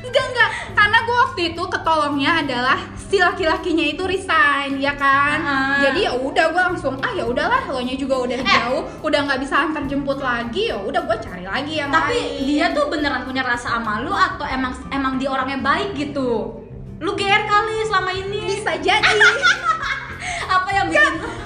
Enggak 0.02 0.24
enggak. 0.26 0.50
Karena 0.72 0.98
gue 1.02 1.16
waktu 1.16 1.40
itu 1.52 1.62
ketolongnya 1.66 2.32
adalah 2.40 2.78
si 3.06 3.16
laki-lakinya 3.16 3.86
itu 3.86 4.02
resign 4.02 4.76
ya 4.76 4.92
kan? 4.92 5.38
Ah. 5.38 5.78
jadi 5.78 6.10
ya 6.10 6.12
udah 6.12 6.46
gue 6.48 6.62
langsung 6.64 6.98
ah 6.98 7.12
ya 7.12 7.22
udahlah 7.22 7.62
lo 7.64 7.78
nya 7.78 7.94
juga 7.94 8.18
udah 8.20 8.34
Eh. 8.34 8.42
jauh 8.42 8.82
udah 9.00 9.20
nggak 9.22 9.40
bisa 9.40 9.54
antar 9.60 9.86
jemput 9.86 10.18
lagi 10.18 10.68
ya 10.68 10.76
udah 10.76 11.00
gue 11.00 11.16
cari 11.16 11.44
lagi 11.44 11.78
yang 11.78 11.88
tapi 11.88 12.18
lain. 12.18 12.42
dia 12.44 12.66
tuh 12.70 12.90
beneran 12.90 13.22
punya 13.22 13.40
rasa 13.40 13.78
sama 13.78 14.02
lu 14.02 14.10
atau 14.10 14.42
emang 14.42 14.74
emang 14.90 15.16
dia 15.16 15.30
orangnya 15.30 15.58
baik 15.60 15.94
gitu? 15.94 16.50
Lu 16.96 17.12
GR 17.12 17.42
kali 17.44 17.76
selama 17.84 18.10
ini. 18.10 18.40
Bisa 18.48 18.72
jadi. 18.74 19.04
Apa 20.48 20.70
yang 20.72 20.86
bikin 20.88 21.14
kok 21.20 21.30
kalau 21.30 21.45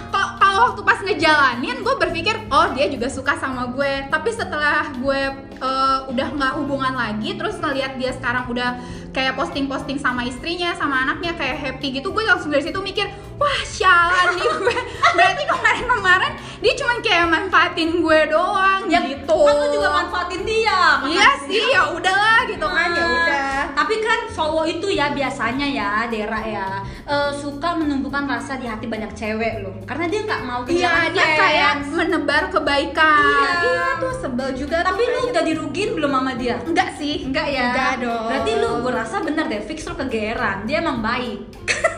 waktu 0.61 0.81
pas 0.83 0.99
ngejalanin 1.01 1.77
gue 1.81 1.95
berpikir 1.97 2.37
oh 2.49 2.69
dia 2.77 2.87
juga 2.87 3.09
suka 3.09 3.37
sama 3.37 3.73
gue. 3.73 4.07
Tapi 4.07 4.31
setelah 4.31 4.93
gue 4.93 5.21
eh, 5.57 5.99
udah 6.09 6.29
nggak 6.37 6.53
hubungan 6.61 6.93
lagi 6.93 7.35
terus 7.35 7.57
ngeliat 7.57 7.97
dia 7.97 8.13
sekarang 8.13 8.49
udah 8.49 8.77
kayak 9.11 9.35
posting-posting 9.35 9.99
sama 9.99 10.23
istrinya 10.23 10.71
sama 10.75 11.03
anaknya 11.03 11.35
kayak 11.35 11.59
happy 11.59 11.99
gitu 11.99 12.11
gue 12.11 12.23
langsung 12.23 12.49
dari 12.49 12.63
situ 12.63 12.79
mikir 12.79 13.11
wah 13.37 13.61
sialan 13.65 14.37
nih 14.37 14.47
gue. 14.61 14.77
Berarti 15.17 15.43
kemarin-kemarin 15.45 16.33
dia 16.61 16.73
cuma 16.77 16.93
kayak 17.01 17.27
manfaatin 17.27 17.91
gue 18.05 18.21
doang 18.29 18.85
ya 18.87 19.01
gitu. 19.01 19.39
kan 19.49 19.55
lu 19.57 19.67
juga 19.73 19.89
manfaatin 19.91 20.45
dia 20.45 21.01
iya 21.09 21.29
sih 21.49 21.73
ya 21.73 21.89
udahlah 21.89 22.45
gitu 22.45 22.67
kan 22.69 22.89
ya 22.93 23.01
Ah, 23.01 23.09
udah 23.09 23.50
Tapi 23.81 23.97
kan 24.05 24.21
cowok 24.29 24.67
itu 24.69 24.93
ya 24.93 25.17
biasanya 25.17 25.65
ya 25.65 25.91
Dera 26.05 26.37
ya 26.45 26.85
eh, 27.09 27.33
suka 27.33 27.81
menumbuhkan 27.81 28.29
rasa 28.29 28.61
di 28.61 28.69
hati 28.69 28.85
banyak 28.85 29.09
cewek 29.17 29.65
loh. 29.65 29.73
Karena 29.89 30.05
dia 30.05 30.21
nggak 30.29 30.43
mau 30.45 30.61
Iya, 30.69 31.09
dia 31.17 31.27
kayak 31.33 31.73
menebar 31.89 32.53
kebaikan. 32.53 33.25
Iya. 33.65 33.89
tuh 33.97 34.13
sebel 34.21 34.53
juga. 34.53 34.85
Tapi 34.85 35.01
tuh 35.01 35.13
lu 35.17 35.21
udah 35.33 35.45
dirugiin 35.49 35.91
belum 35.97 36.13
sama 36.13 36.33
dia? 36.37 36.61
enggak 36.61 36.93
sih? 37.01 37.25
Enggak 37.25 37.49
ya? 37.49 37.73
Enggak 37.73 37.93
dong. 38.05 38.25
Berarti 38.29 38.53
lu 38.61 38.69
gue 38.85 38.93
rasa 38.93 39.17
bener 39.25 39.45
deh, 39.49 39.63
fix 39.65 39.89
lu 39.89 39.97
kegeeran. 39.97 40.69
Dia 40.69 40.85
emang 40.85 41.01
baik. 41.01 41.41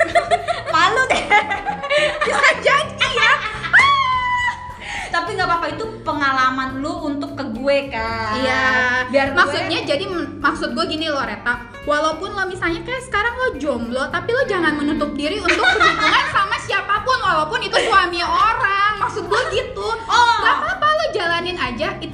Malu 0.74 1.02
deh. 1.10 1.24
Bisa 2.26 2.48
jadi 2.62 3.08
ya. 3.10 3.32
Tapi 5.12 5.36
nggak 5.36 5.44
apa-apa 5.44 5.66
itu 5.70 5.84
pengalaman 6.00 6.80
lu 6.80 7.04
untuk 7.06 7.36
ke 7.36 7.44
gue 7.52 7.78
kan. 7.86 8.32
Iya. 8.34 8.64
Biar 9.06 9.26
gue- 9.28 9.38
maksudnya 9.38 9.84
jadi 9.84 10.04
maksud 10.40 10.72
gue 10.72 10.84
gini 10.88 11.06
loh 11.06 11.20
Reta. 11.20 11.60
Walaupun 11.82 12.32
lo 12.32 12.46
misalnya 12.46 12.80
kayak 12.80 13.02
sekarang 13.02 13.34
lo 13.36 13.48
jomblo, 13.54 14.08
tapi 14.08 14.30
lo 14.30 14.42
jangan 14.44 14.72
menutup 14.72 15.12
diri 15.12 15.36
untuk 15.36 15.60
berhubungan 15.60 16.26
sama 16.30 16.56
siapa 16.58 17.02
pun 17.02 17.18
walaupun 17.18 17.60
itu 17.60 17.76
suami 17.76 18.22
orang. 18.22 18.92
Maksud 18.98 19.26
gue 19.26 19.41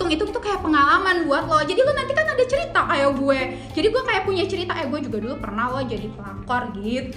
aja. 0.09 0.17
Hitung-hitung 0.17 0.31
tuh 0.31 0.41
kayak 0.41 0.61
pengalaman 0.61 1.17
buat 1.23 1.45
lo. 1.45 1.61
Jadi 1.61 1.77
lo 1.79 1.93
nanti 1.93 2.12
kan 2.12 2.27
ada 2.27 2.41
cerita 2.43 2.81
kayak 2.83 3.11
gue. 3.15 3.41
Jadi 3.71 3.87
gue 3.87 4.03
kayak 4.03 4.23
punya 4.25 4.45
cerita. 4.45 4.73
Eh 4.75 4.88
gue 4.88 5.00
juga 5.03 5.21
dulu 5.21 5.37
pernah 5.37 5.69
lo 5.69 5.85
jadi 5.85 6.09
pelakor 6.09 6.73
gitu. 6.75 7.12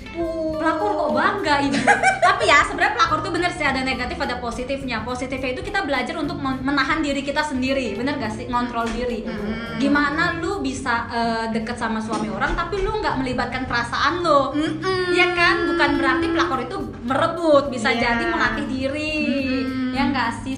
pelakor 0.60 0.92
kok 0.92 1.10
bangga 1.14 1.56
ibu 1.64 1.80
tapi 2.28 2.44
ya 2.44 2.62
sebenarnya 2.62 2.94
pelakor 2.94 3.20
tuh 3.22 3.32
bener 3.32 3.48
sih 3.50 3.64
ada 3.64 3.80
negatif 3.82 4.20
ada 4.20 4.38
positifnya 4.38 5.02
positifnya 5.02 5.56
itu 5.56 5.64
kita 5.64 5.82
belajar 5.82 6.14
untuk 6.14 6.36
men- 6.36 6.60
menahan 6.60 7.00
diri 7.00 7.22
kita 7.22 7.40
sendiri 7.42 7.96
bener 7.96 8.20
gak 8.20 8.30
sih 8.30 8.46
ngontrol 8.46 8.84
diri 8.88 9.24
Hmm. 9.24 9.78
gimana 9.78 10.36
lu 10.36 10.60
bisa 10.60 11.08
eh, 11.08 11.46
deket 11.50 11.74
sama 11.76 11.98
suami 11.98 12.28
orang 12.28 12.52
tapi 12.52 12.80
lu 12.80 12.92
nggak 12.94 13.16
melibatkan 13.18 13.64
perasaan 13.64 14.20
lo 14.20 14.52
Mm-mm. 14.52 15.12
Iya 15.12 15.32
kan 15.32 15.56
bukan 15.66 15.90
berarti 15.96 16.26
pelakor 16.28 16.60
itu 16.62 16.76
merebut 17.02 17.64
bisa 17.70 17.90
Iya. 17.90 18.00
jadi 18.14 18.24
melatih 18.28 18.66
diri 18.68 19.16
Mm-mm. 19.64 19.92
ya 19.92 20.04
nggak 20.08 20.30
sih 20.44 20.56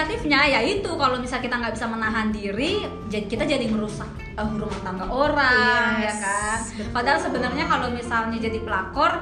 negatifnya 0.00 0.40
ya 0.48 0.60
itu 0.64 0.88
kalau 0.96 1.20
misal 1.20 1.44
kita 1.44 1.60
nggak 1.60 1.76
bisa 1.76 1.84
menahan 1.84 2.32
diri, 2.32 2.88
kita 3.12 3.44
jadi 3.44 3.68
merusak 3.68 4.08
eh, 4.16 4.48
rumah 4.56 4.80
tangga 4.80 5.04
orang, 5.12 6.00
Yes, 6.00 6.08
ya 6.08 6.14
kan. 6.24 6.58
betul. 6.72 6.88
Padahal 6.96 7.18
sebenarnya 7.20 7.64
kalau 7.68 7.92
misalnya 7.92 8.38
jadi 8.40 8.58
pelakor, 8.64 9.12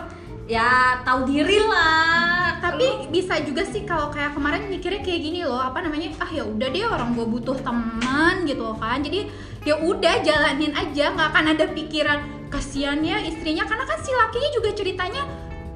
ya 0.47 1.03
tahu 1.03 1.27
diri 1.27 1.59
lah. 1.59 2.55
tapi 2.59 3.07
bisa 3.11 3.39
juga 3.43 3.63
sih 3.63 3.87
kalau 3.87 4.11
kayak 4.11 4.35
kemarin 4.35 4.67
mikirnya 4.67 4.99
kayak 5.03 5.23
gini 5.23 5.47
loh 5.47 5.63
apa 5.63 5.79
namanya 5.79 6.11
ah 6.19 6.27
ya 6.27 6.43
udah 6.43 6.67
deh 6.67 6.83
orang 6.91 7.15
gue 7.15 7.23
butuh 7.23 7.55
teman 7.63 8.43
gitu 8.51 8.75
kan 8.83 8.99
jadi 8.99 9.31
ya 9.63 9.79
udah 9.79 10.27
jalanin 10.27 10.75
aja 10.75 11.15
nggak 11.15 11.29
akan 11.31 11.55
ada 11.55 11.65
pikiran 11.71 12.19
kasihan 12.51 12.99
ya 12.99 13.23
istrinya 13.23 13.63
karena 13.63 13.87
kan 13.87 13.99
si 14.03 14.11
lakinya 14.11 14.51
juga 14.59 14.71
ceritanya 14.75 15.23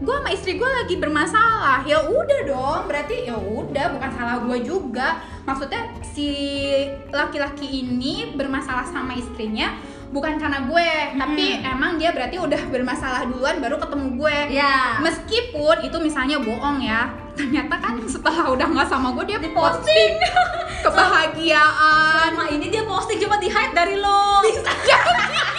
gue 0.02 0.14
sama 0.18 0.30
istri 0.34 0.58
gue 0.58 0.66
lagi 0.66 0.98
bermasalah 0.98 1.86
ya 1.86 2.02
udah 2.02 2.40
dong 2.42 2.80
berarti 2.90 3.30
ya 3.30 3.38
udah 3.38 3.86
bukan 3.94 4.10
salah 4.10 4.42
gue 4.42 4.58
juga 4.66 5.22
maksudnya 5.46 5.94
si 6.02 6.28
laki-laki 7.14 7.86
ini 7.86 8.34
bermasalah 8.34 8.82
sama 8.90 9.14
istrinya 9.14 9.78
bukan 10.12 10.36
karena 10.36 10.68
gue 10.68 10.88
tapi 11.16 11.64
emang 11.64 11.96
dia 11.96 12.12
berarti 12.12 12.36
udah 12.36 12.68
bermasalah 12.68 13.24
duluan 13.30 13.64
baru 13.64 13.80
ketemu 13.80 14.06
gue 14.20 14.38
ya. 14.60 15.00
Meskipun 15.00 15.88
itu 15.88 15.96
misalnya 16.04 16.36
bohong 16.36 16.84
ya, 16.84 17.08
ternyata 17.32 17.80
kan 17.80 17.96
setelah 18.04 18.52
udah 18.52 18.66
nggak 18.68 18.92
sama 18.92 19.16
gue 19.16 19.32
dia 19.32 19.40
Diposting. 19.40 20.12
kebahagiaan. 20.84 22.36
Selama 22.36 22.52
ini 22.52 22.68
dia 22.68 22.84
posting 22.84 23.24
cuma 23.24 23.40
di 23.40 23.48
hide 23.48 23.72
dari 23.72 23.96
lo. 23.96 24.44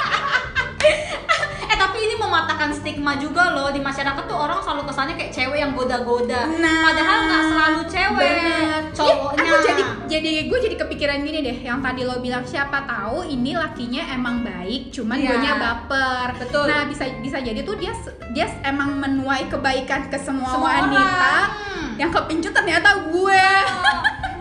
eh 1.74 1.77
tapi 1.80 1.98
ini 2.00 2.15
mematahkan 2.15 2.70
stigma 2.70 3.18
juga 3.18 3.50
loh 3.50 3.74
di 3.74 3.82
masyarakat 3.82 4.24
tuh 4.24 4.38
orang 4.38 4.62
selalu 4.62 4.86
kesannya 4.86 5.18
kayak 5.18 5.34
cewek 5.34 5.58
yang 5.58 5.74
goda-goda. 5.74 6.46
Padahal 6.53 7.18
nggak 7.25 7.44
selalu 7.50 7.82
cewek, 7.89 8.34
Bener. 8.38 8.82
cowoknya. 8.94 9.42
Iya, 9.42 9.50
aku 9.50 9.56
jadi 9.65 9.84
jadi 10.06 10.32
gue 10.46 10.60
jadi 10.62 10.75
kepikiran 10.77 11.18
gini 11.25 11.39
deh, 11.42 11.58
yang 11.60 11.82
tadi 11.82 12.06
lo 12.06 12.22
bilang 12.22 12.46
siapa 12.46 12.86
tahu 12.86 13.25
ini 13.25 13.58
lakinya 13.58 14.06
emang 14.08 14.46
baik, 14.46 14.94
cuman 14.94 15.18
Iya. 15.18 15.27
guanya 15.27 15.53
baper. 15.58 16.27
Betul. 16.38 16.70
Nah 16.70 16.86
bisa 16.86 17.10
bisa 17.18 17.42
jadi 17.42 17.65
tuh 17.65 17.74
dia 17.74 17.89
dia 18.30 18.46
emang 18.62 18.94
menuai 18.96 19.50
kebaikan 19.50 20.08
ke 20.08 20.18
semua, 20.22 20.53
Semua 20.53 20.70
wanita. 20.77 21.01
orang. 21.01 21.50
Yang 21.98 22.12
kepincut 22.13 22.53
ternyata 22.53 22.89
gue. 23.10 23.46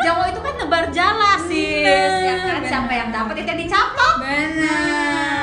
Jawa 0.03 0.25
itu 0.29 0.41
kan 0.43 0.55
nebar 0.59 0.85
jala 0.91 1.39
sih, 1.47 1.81
ya 1.81 1.97
kan? 2.21 2.59
bener. 2.59 2.69
Siapa 2.69 2.93
yang 2.93 3.09
dapat 3.09 3.35
itu 3.39 3.49
yang 3.49 3.61
dicatat. 3.63 4.15
Benar. 4.19 5.42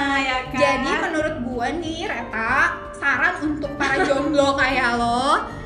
Kan? 0.52 0.60
Jadi 0.60 0.92
menurut 1.10 1.36
gue 1.46 1.68
nih 1.82 2.00
Reta, 2.10 2.58
saran 2.98 3.36
untuk 3.46 3.72
para 3.80 4.02
jomblo 4.04 4.56
kayak 4.62 4.98
lo 4.98 5.60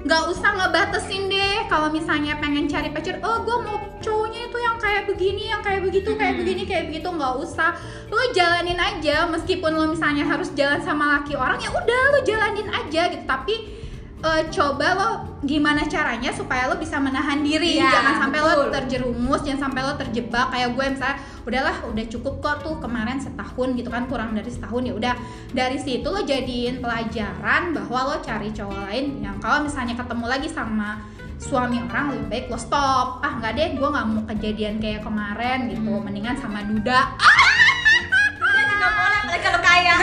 nggak 0.00 0.32
usah 0.32 0.50
ngebatesin 0.56 1.28
deh 1.28 1.68
kalau 1.68 1.92
misalnya 1.92 2.32
pengen 2.40 2.64
cari 2.64 2.88
pacar 2.88 3.20
oh 3.20 3.44
gue 3.44 3.56
mau 3.60 3.76
cowoknya 4.00 4.48
itu 4.48 4.58
yang 4.64 4.76
kayak 4.80 5.04
begini 5.04 5.52
yang 5.52 5.60
kayak 5.60 5.84
begitu 5.84 6.16
kayak 6.16 6.40
Mm-mm. 6.40 6.40
begini 6.40 6.62
kayak 6.64 6.84
begitu 6.88 7.08
nggak 7.12 7.34
usah 7.36 7.76
lo 8.08 8.24
jalanin 8.32 8.80
aja 8.80 9.28
meskipun 9.28 9.76
lo 9.76 9.92
misalnya 9.92 10.24
harus 10.24 10.48
jalan 10.56 10.80
sama 10.80 11.20
laki 11.20 11.36
orang 11.36 11.60
ya 11.60 11.68
udah 11.68 12.02
lo 12.16 12.20
jalanin 12.24 12.68
aja 12.72 13.12
gitu 13.12 13.24
tapi 13.28 13.79
eh, 14.20 14.42
coba 14.48 14.86
lo 14.92 15.10
gimana 15.40 15.82
caranya 15.84 16.28
supaya 16.30 16.68
lo 16.68 16.76
bisa 16.76 16.96
menahan 16.96 17.40
diri 17.40 17.74
Iya, 17.74 17.88
jangan 17.90 18.14
sampai 18.20 18.38
lo 18.38 18.48
betul. 18.50 18.68
terjerumus 18.70 19.40
jangan 19.40 19.60
sampai 19.62 19.80
lo 19.80 19.92
terjebak 19.96 20.46
kayak 20.48 20.68
gue 20.70 20.84
misalnya 20.90 21.16
udahlah 21.40 21.76
udah 21.86 22.04
cukup 22.06 22.34
kok 22.38 22.56
tuh 22.60 22.76
kemarin 22.78 23.16
setahun 23.16 23.68
gitu 23.72 23.88
kan 23.88 24.04
kurang 24.04 24.30
dari 24.30 24.46
setahun 24.46 24.82
ya 24.82 24.92
udah 24.92 25.14
dari 25.50 25.76
situ 25.76 26.04
lo 26.04 26.20
jadiin 26.22 26.78
pelajaran 26.78 27.72
bahwa 27.72 27.98
lo 28.06 28.16
cari 28.20 28.48
cowok 28.50 28.78
lain 28.86 29.04
yang 29.20 29.36
kalau 29.38 29.64
misalnya 29.64 29.96
ketemu 29.96 30.24
lagi 30.26 30.48
sama 30.48 31.00
suami 31.36 31.80
orang 31.80 32.12
lebih 32.12 32.26
baik 32.28 32.44
lo 32.46 32.60
stop 32.60 33.20
ah 33.20 33.32
nggak 33.34 33.52
deh 33.54 33.68
gue 33.74 33.88
nggak 33.88 34.06
mau 34.06 34.22
kejadian 34.28 34.76
kayak 34.76 35.00
kemarin 35.00 35.58
gitu 35.66 35.80
Hmm. 35.80 36.04
mendingan 36.04 36.36
sama 36.36 36.60
duda 36.62 37.16
Dia 38.40 38.62
juga 38.66 38.88
boleh 38.90 39.18
apalagi 39.18 39.40
kalau 39.40 39.60
kaya. 39.62 39.96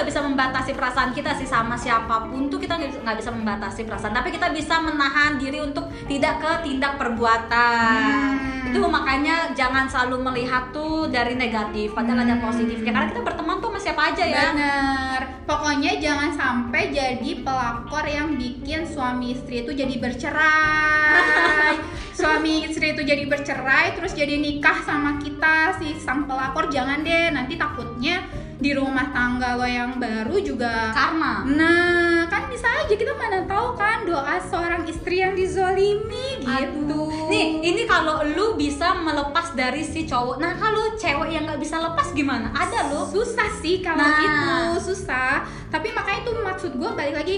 Nggak 0.00 0.16
bisa 0.16 0.24
membatasi 0.24 0.72
perasaan 0.72 1.12
kita 1.12 1.36
sih 1.36 1.44
sama 1.44 1.76
siapa 1.76 2.24
pun 2.24 2.48
tuh 2.48 2.56
kita 2.56 2.80
nggak 2.80 3.20
bisa- 3.20 3.36
membatasi 3.36 3.84
perasaan. 3.84 4.16
Tapi 4.16 4.32
kita 4.32 4.48
bisa 4.48 4.80
menahan 4.80 5.36
diri 5.36 5.60
untuk 5.60 5.92
tidak 6.08 6.40
ke 6.40 6.52
tindak 6.64 6.96
perbuatan. 6.96 8.00
Hmm. 8.32 8.72
Itu 8.72 8.80
makanya 8.88 9.52
jangan 9.52 9.84
selalu 9.84 10.24
melihat 10.24 10.72
tuh 10.72 11.12
dari 11.12 11.36
negatif, 11.36 11.92
padahal 11.92 12.24
ada 12.24 12.40
Hmm. 12.40 12.48
positifnya. 12.48 12.96
Karena 12.96 13.12
kita 13.12 13.20
berteman 13.20 13.60
tuh 13.60 13.68
sama 13.68 13.80
siapa 13.84 14.02
aja 14.08 14.24
ya. 14.24 14.40
Bener. 14.56 15.20
Pokoknya 15.44 15.92
jangan 16.00 16.32
sampai 16.32 16.88
jadi 16.88 17.30
pelakor 17.44 18.08
yang 18.08 18.40
bikin 18.40 18.88
suami 18.88 19.36
istri 19.36 19.68
itu 19.68 19.76
jadi 19.76 20.00
bercerai. 20.00 21.76
suami 22.20 22.68
istri 22.68 22.92
itu 22.92 23.00
jadi 23.00 23.24
bercerai 23.24 23.96
terus 23.96 24.12
jadi 24.12 24.36
nikah 24.36 24.84
sama 24.84 25.16
kita 25.16 25.80
si 25.80 25.96
sang 25.96 26.28
pelakor 26.28 26.68
jangan 26.68 27.00
deh 27.00 27.32
nanti 27.32 27.56
takutnya 27.56 28.20
di 28.60 28.70
rumah 28.70 29.08
tangga 29.08 29.56
lo 29.56 29.64
yang 29.64 29.96
baru 29.96 30.36
juga 30.36 30.92
karma 30.92 31.42
Nah, 31.48 32.28
kan 32.28 32.46
bisa 32.46 32.68
aja 32.68 32.92
kita 32.92 33.16
mana 33.16 33.42
tahu 33.42 33.72
kan 33.72 34.04
doa 34.04 34.36
seorang 34.38 34.84
istri 34.84 35.18
yang 35.18 35.32
dizolimi 35.32 36.38
gitu. 36.38 36.84
Aduh. 36.84 37.32
Nih, 37.32 37.64
ini 37.64 37.82
kalau 37.84 38.20
lu 38.22 38.54
bisa 38.54 38.92
melepas 38.92 39.56
dari 39.56 39.80
si 39.80 40.04
cowok. 40.04 40.36
Nah, 40.36 40.52
kalau 40.54 40.92
cewek 40.94 41.32
yang 41.32 41.48
nggak 41.48 41.56
bisa 41.58 41.80
lepas 41.80 42.12
gimana? 42.12 42.52
Ada 42.52 42.92
lo. 42.92 43.08
susah 43.08 43.48
sih 43.58 43.80
kalau 43.80 43.96
Nah. 43.98 44.20
itu 44.20 44.52
susah. 44.92 45.42
Tapi 45.72 45.90
makanya 45.90 46.20
itu 46.20 46.32
maksud 46.36 46.72
gue 46.76 46.90
balik 46.92 47.16
lagi 47.16 47.36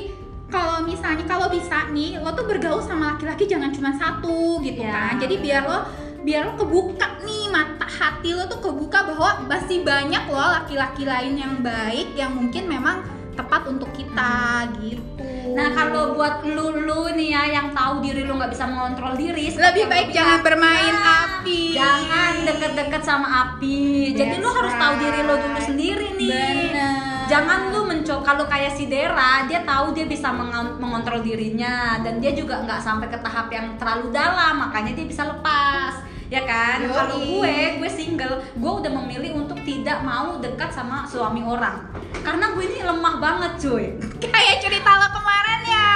kalau 0.49 0.85
misalnya 0.85 1.25
kalau 1.25 1.49
bisa 1.49 1.89
nih 1.89 2.19
lo 2.19 2.35
tuh 2.35 2.45
bergaul 2.45 2.83
sama 2.83 3.15
laki-laki 3.17 3.49
jangan 3.49 3.73
cuma 3.73 3.95
satu 3.95 4.61
gitu 4.61 4.83
Ya, 4.83 5.15
kan. 5.15 5.23
Jadi 5.23 5.35
biar 5.39 5.63
lo 5.65 5.79
biar 6.23 6.47
lo 6.47 6.55
kebuka 6.55 7.23
nih 7.27 7.51
mata 7.51 7.87
hati 7.87 8.31
lo 8.35 8.47
tuh 8.47 8.63
kebuka 8.63 9.11
bahwa 9.11 9.51
masih 9.51 9.83
banyak 9.83 10.25
loh 10.31 10.49
laki-laki 10.63 11.03
lain 11.03 11.35
yang 11.35 11.55
baik 11.61 12.15
yang 12.15 12.31
mungkin 12.31 12.71
memang 12.71 13.03
tepat 13.33 13.65
untuk 13.69 13.89
kita 13.97 14.69
gitu. 14.79 15.57
Nah, 15.57 15.73
kalau 15.73 16.17
buat 16.17 16.45
lu 16.45 16.85
lu 16.85 17.13
nih 17.13 17.33
ya 17.33 17.43
yang 17.61 17.69
tahu 17.73 18.05
diri 18.05 18.25
lu 18.25 18.37
nggak 18.37 18.53
bisa 18.53 18.65
mengontrol 18.69 19.17
diri, 19.17 19.53
lebih 19.53 19.85
baik 19.89 20.13
jangan 20.13 20.41
bermain 20.45 20.93
nah, 20.93 21.41
api. 21.41 21.77
Jangan 21.77 22.33
deket-deket 22.45 23.03
sama 23.05 23.29
api. 23.29 24.13
Jadi 24.17 24.35
lu 24.37 24.49
harus 24.49 24.75
tahu 24.77 24.95
diri 25.01 25.21
lu 25.25 25.35
dulu 25.37 25.61
sendiri 25.61 26.09
nih. 26.17 26.33
Bener. 26.73 27.25
Jangan 27.29 27.73
lu 27.73 27.89
mencoba 27.89 28.21
kalau 28.21 28.45
kayak 28.45 28.77
si 28.77 28.93
Dera, 28.93 29.49
dia 29.49 29.65
tahu 29.65 29.97
dia 29.97 30.05
bisa 30.05 30.29
mengon- 30.29 30.77
mengontrol 30.77 31.25
dirinya 31.25 31.97
dan 32.05 32.21
dia 32.21 32.37
juga 32.37 32.61
nggak 32.61 32.81
sampai 32.85 33.09
ke 33.09 33.17
tahap 33.25 33.49
yang 33.49 33.81
terlalu 33.81 34.13
dalam, 34.13 34.69
makanya 34.69 34.93
dia 34.93 35.09
bisa 35.09 35.25
lepas. 35.25 36.12
Ya 36.33 36.41
kan? 36.49 36.81
Kalau 36.89 37.21
gue, 37.21 37.57
gue 37.77 37.91
single, 37.93 38.41
gue 38.57 38.73
udah 38.81 38.89
memilih 39.05 39.37
untuk 39.45 39.61
tidak 39.69 40.01
mau 40.01 40.41
dekat 40.41 40.73
sama 40.73 41.05
suami 41.05 41.45
orang. 41.45 41.93
Karena 42.25 42.57
gue 42.57 42.65
ini 42.73 42.81
lemah 42.81 43.21
banget, 43.21 43.53
cuy. 43.61 44.01
Kayak 44.33 44.65
cerita 44.65 44.97
lo 44.97 45.13
kemarin 45.13 45.61
ya, 45.69 45.93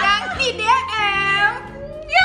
yang 0.00 0.24
di 0.40 0.48
DM. 0.56 1.52
Ya 2.08 2.24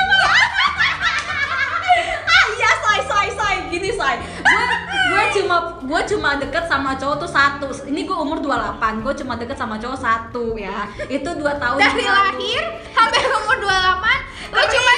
ah 2.24 2.44
iya 2.56 2.70
say 2.82 3.00
say 3.04 3.28
say 3.30 3.54
gini 3.70 3.92
say 3.94 4.18
gue 4.42 4.64
gue 5.06 5.22
cuma 5.38 5.78
gue 5.78 6.00
cuma 6.10 6.30
deket 6.42 6.64
sama 6.66 6.98
cowok 6.98 7.16
tuh 7.22 7.30
satu 7.30 7.66
ini 7.86 8.02
gue 8.02 8.16
umur 8.18 8.42
28 8.42 9.04
gue 9.06 9.14
cuma 9.22 9.38
deket 9.38 9.54
sama 9.54 9.78
cowok 9.78 9.94
satu 9.94 10.58
ya 10.58 10.90
itu 11.06 11.30
dua 11.38 11.54
tahun 11.62 11.78
Dari 11.78 12.02
yang 12.02 12.10
lalu. 12.10 12.26
lahir 12.34 12.62
sampai 12.90 13.20
umur 13.30 13.56
28 13.62 14.58
lo 14.58 14.62
cuma 14.74 14.92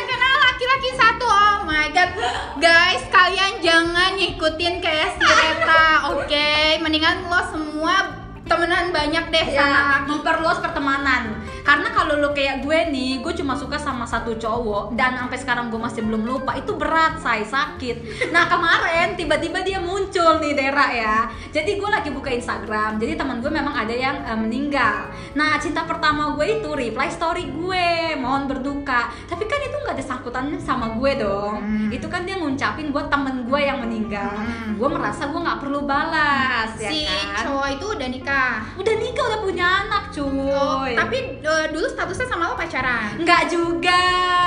laki-laki 0.58 0.90
satu. 0.98 1.22
Oh 1.22 1.62
my 1.70 1.86
god. 1.94 2.10
Guys, 2.58 3.06
kalian 3.14 3.62
jangan 3.62 4.18
ngikutin 4.18 4.82
kayak 4.82 5.14
si 5.14 5.22
Reta, 5.22 6.10
oke? 6.10 6.50
Mendingan 6.82 7.30
lo 7.30 7.38
semua 7.46 8.18
temenan 8.42 8.90
banyak 8.90 9.28
deh 9.30 9.46
sama 9.54 9.54
ya 9.54 9.68
laki 9.68 10.08
memperluas 10.08 10.58
pertemanan 10.58 11.36
karena 11.68 11.92
kalau 11.92 12.16
lo 12.16 12.32
kayak 12.32 12.64
gue 12.64 12.78
nih 12.88 13.20
gue 13.20 13.32
cuma 13.36 13.52
suka 13.52 13.76
sama 13.76 14.08
satu 14.08 14.40
cowok 14.40 14.96
dan 14.96 15.20
sampai 15.20 15.36
sekarang 15.36 15.68
gue 15.68 15.76
masih 15.76 16.00
belum 16.00 16.24
lupa 16.24 16.56
itu 16.56 16.72
berat 16.72 17.20
saya 17.20 17.44
sakit. 17.44 18.32
Nah 18.32 18.48
kemarin 18.48 19.12
tiba-tiba 19.20 19.60
dia 19.60 19.76
muncul 19.76 20.40
nih 20.40 20.56
Dera 20.56 20.88
ya. 20.88 21.16
Jadi 21.52 21.76
gue 21.76 21.90
lagi 21.92 22.08
buka 22.08 22.32
Instagram 22.32 22.96
jadi 22.96 23.20
teman 23.20 23.44
gue 23.44 23.52
memang 23.52 23.76
ada 23.76 23.92
yang 23.92 24.16
eh, 24.24 24.38
meninggal. 24.40 25.12
Nah 25.36 25.60
cinta 25.60 25.84
pertama 25.84 26.32
gue 26.40 26.56
itu 26.56 26.72
reply 26.72 27.12
story 27.12 27.52
gue 27.52 28.16
mohon 28.16 28.48
berduka. 28.48 29.12
Tapi 29.28 29.44
kan 29.44 29.60
itu 29.60 29.76
nggak 29.76 30.00
ada 30.00 30.04
sangkutannya 30.08 30.56
sama 30.56 30.96
gue 30.96 31.20
dong. 31.20 31.60
Hmm. 31.60 31.88
itu 31.92 32.06
kan 32.08 32.24
dia 32.24 32.40
ngucapin 32.40 32.88
buat 32.96 33.12
temen 33.12 33.44
gue 33.44 33.60
yang 33.60 33.84
meninggal. 33.84 34.40
Hmm. 34.40 34.80
gue 34.80 34.88
merasa 34.88 35.28
gue 35.28 35.36
nggak 35.36 35.60
perlu 35.60 35.84
balas 35.84 36.72
ya 36.80 36.88
si 36.88 37.04
kan? 37.04 37.44
cowok 37.44 37.68
itu 37.76 37.86
udah 37.92 38.08
nikah. 38.08 38.54
udah 38.80 38.94
nikah 38.96 39.24
udah 39.28 39.40
punya 39.44 39.66
anak 39.84 40.02
cuy. 40.16 40.48
Oh, 40.48 40.86
tapi 40.96 41.18
eh, 41.58 41.68
dulu 41.68 41.86
statusnya 41.86 42.26
sama 42.26 42.44
lo 42.46 42.54
pacaran. 42.54 43.14
Enggak 43.16 43.42
juga, 43.48 44.02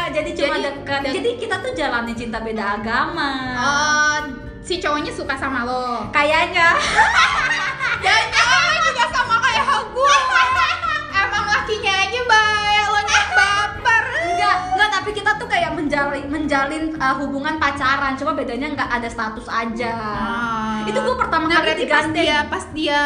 jadi 0.10 0.30
cuma 0.32 0.56
Jadi- 0.56 0.66
dekat. 0.66 1.00
dan- 1.02 1.14
Jadi 1.14 1.30
kita 1.38 1.56
tuh 1.60 1.72
jalani 1.72 2.14
cinta 2.14 2.40
beda 2.40 2.78
agama. 2.78 3.32
Oh, 3.54 4.18
si 4.60 4.78
cowoknya 4.78 5.12
suka 5.12 5.36
sama 5.36 5.64
lo. 5.64 6.08
Kayaknya. 6.10 6.72
Dan 8.02 8.24
cowoknya 8.30 8.80
juga 8.88 9.06
sama 9.10 9.36
kayak 9.38 9.66
gue. 9.88 10.16
Tapi 15.02 15.18
kita 15.18 15.34
tuh 15.34 15.50
kayak 15.50 15.74
menjalin 15.74 16.30
menjalin 16.30 16.94
uh, 16.96 17.18
hubungan 17.18 17.58
pacaran. 17.58 18.14
Cuma 18.14 18.38
bedanya 18.38 18.70
nggak 18.70 19.02
ada 19.02 19.10
status 19.10 19.50
aja. 19.50 19.96
Itu 20.86 20.94
gue 20.96 21.16
pertama 21.18 21.50
Nah, 21.50 21.58
kali 21.60 21.90
pas 21.90 22.06
dia 22.08 22.38
pas 22.46 22.66
dia 22.70 23.02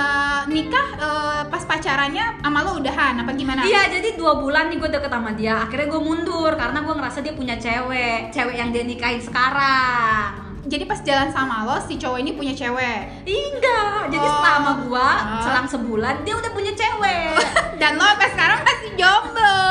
nikah 0.46 0.88
eh, 0.94 1.42
pas 1.48 1.64
pacarannya 1.64 2.40
sama 2.40 2.60
lo 2.62 2.78
udahan 2.78 3.16
apa 3.16 3.32
gimana? 3.32 3.64
Iya, 3.64 3.88
jadi 3.90 4.16
dua 4.16 4.38
bulan 4.38 4.68
nih 4.68 4.78
gue 4.78 4.90
deket 4.92 5.08
sama 5.08 5.32
dia. 5.34 5.64
Akhirnya 5.64 5.88
gue 5.88 6.02
mundur 6.04 6.52
karena 6.52 6.84
gue 6.84 6.94
ngerasa 6.94 7.20
dia 7.20 7.32
punya 7.32 7.56
cewek, 7.56 8.30
cewek 8.30 8.56
yang 8.56 8.70
dia 8.70 8.84
nikahin 8.84 9.24
sekarang. 9.24 10.36
Jadi 10.66 10.84
pas 10.84 11.00
jalan 11.00 11.30
sama 11.30 11.64
lo 11.64 11.78
si 11.80 11.96
cowok 11.96 12.20
ini 12.20 12.34
punya 12.34 12.52
cewek. 12.52 13.24
Enggak, 13.24 14.10
jadi 14.10 14.20
Oh. 14.20 14.34
setelah 14.34 14.54
sama 14.58 14.72
gua, 14.82 15.10
Ah. 15.14 15.40
selang 15.40 15.68
sebulan 15.70 16.16
dia 16.22 16.34
udah 16.34 16.52
punya 16.52 16.74
cewek. 16.74 17.38
Dan 17.80 17.96
lo 17.96 18.04
sampai 18.04 18.30
sekarang 18.30 18.60
masih 18.62 18.92
jomblo. 18.98 19.62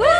gue 0.00 0.16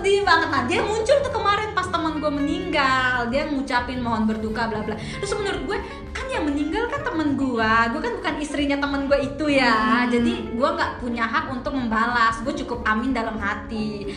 sedih 0.00 0.24
banget. 0.24 0.48
Nah 0.48 0.62
dia 0.64 0.80
muncul 0.80 1.16
tuh 1.20 1.32
kemarin 1.32 1.76
pas 1.76 1.84
teman 1.84 2.16
gue 2.16 2.32
meninggal. 2.32 3.28
Dia 3.28 3.52
ngucapin 3.52 4.00
mohon 4.00 4.24
berduka 4.24 4.64
bla 4.72 4.80
bla. 4.80 4.96
Terus 4.96 5.36
menurut 5.36 5.62
gue 5.68 5.78
kan 6.16 6.26
yang 6.32 6.48
meninggal 6.48 6.88
kan 6.88 7.04
temen 7.04 7.36
gue 7.36 7.72
gue 7.92 8.00
kan 8.00 8.12
bukan 8.16 8.34
istrinya 8.40 8.80
temen 8.80 9.04
gue 9.04 9.18
itu 9.20 9.44
ya. 9.52 10.08
Hmm. 10.08 10.08
jadi 10.08 10.32
gue 10.56 10.68
nggak 10.72 10.92
punya 11.04 11.28
hak 11.28 11.52
untuk 11.52 11.76
membalas. 11.76 12.40
Gue 12.40 12.56
cukup 12.56 12.80
amin 12.88 13.12
dalam 13.12 13.36
hati. 13.36 14.08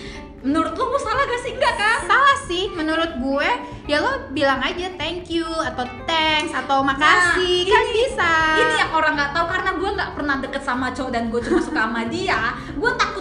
Menurut 0.44 0.76
lo 0.76 0.92
gue 0.92 1.00
salah 1.00 1.24
gak 1.24 1.40
sih? 1.40 1.56
Enggak 1.56 1.76
kan? 1.80 2.00
Salah 2.04 2.38
sih. 2.48 2.64
Menurut 2.72 3.12
gue 3.20 3.50
ya 3.88 4.00
lo 4.00 4.28
bilang 4.32 4.60
aja 4.64 4.92
thank 4.96 5.28
you 5.28 5.48
atau 5.48 5.84
thanks 6.08 6.52
atau 6.52 6.84
makasih. 6.84 7.68
Nah, 7.68 7.72
kan 7.76 7.84
ini- 7.84 7.96
bisa. 7.96 8.32
ini 8.60 8.74
yang 8.80 8.92
orang 8.96 9.14
nggak 9.20 9.32
tahu. 9.36 9.46
Karena 9.52 9.72
gue 9.76 9.90
nggak 10.00 10.12
pernah 10.16 10.36
deket 10.40 10.64
sama 10.64 10.92
cowok 10.92 11.12
dan 11.12 11.28
gue 11.32 11.40
cuma 11.44 11.60
suka 11.60 11.82
sama 11.84 12.08
dia 12.08 12.56
gue 12.74 12.92
berharap 12.92 13.13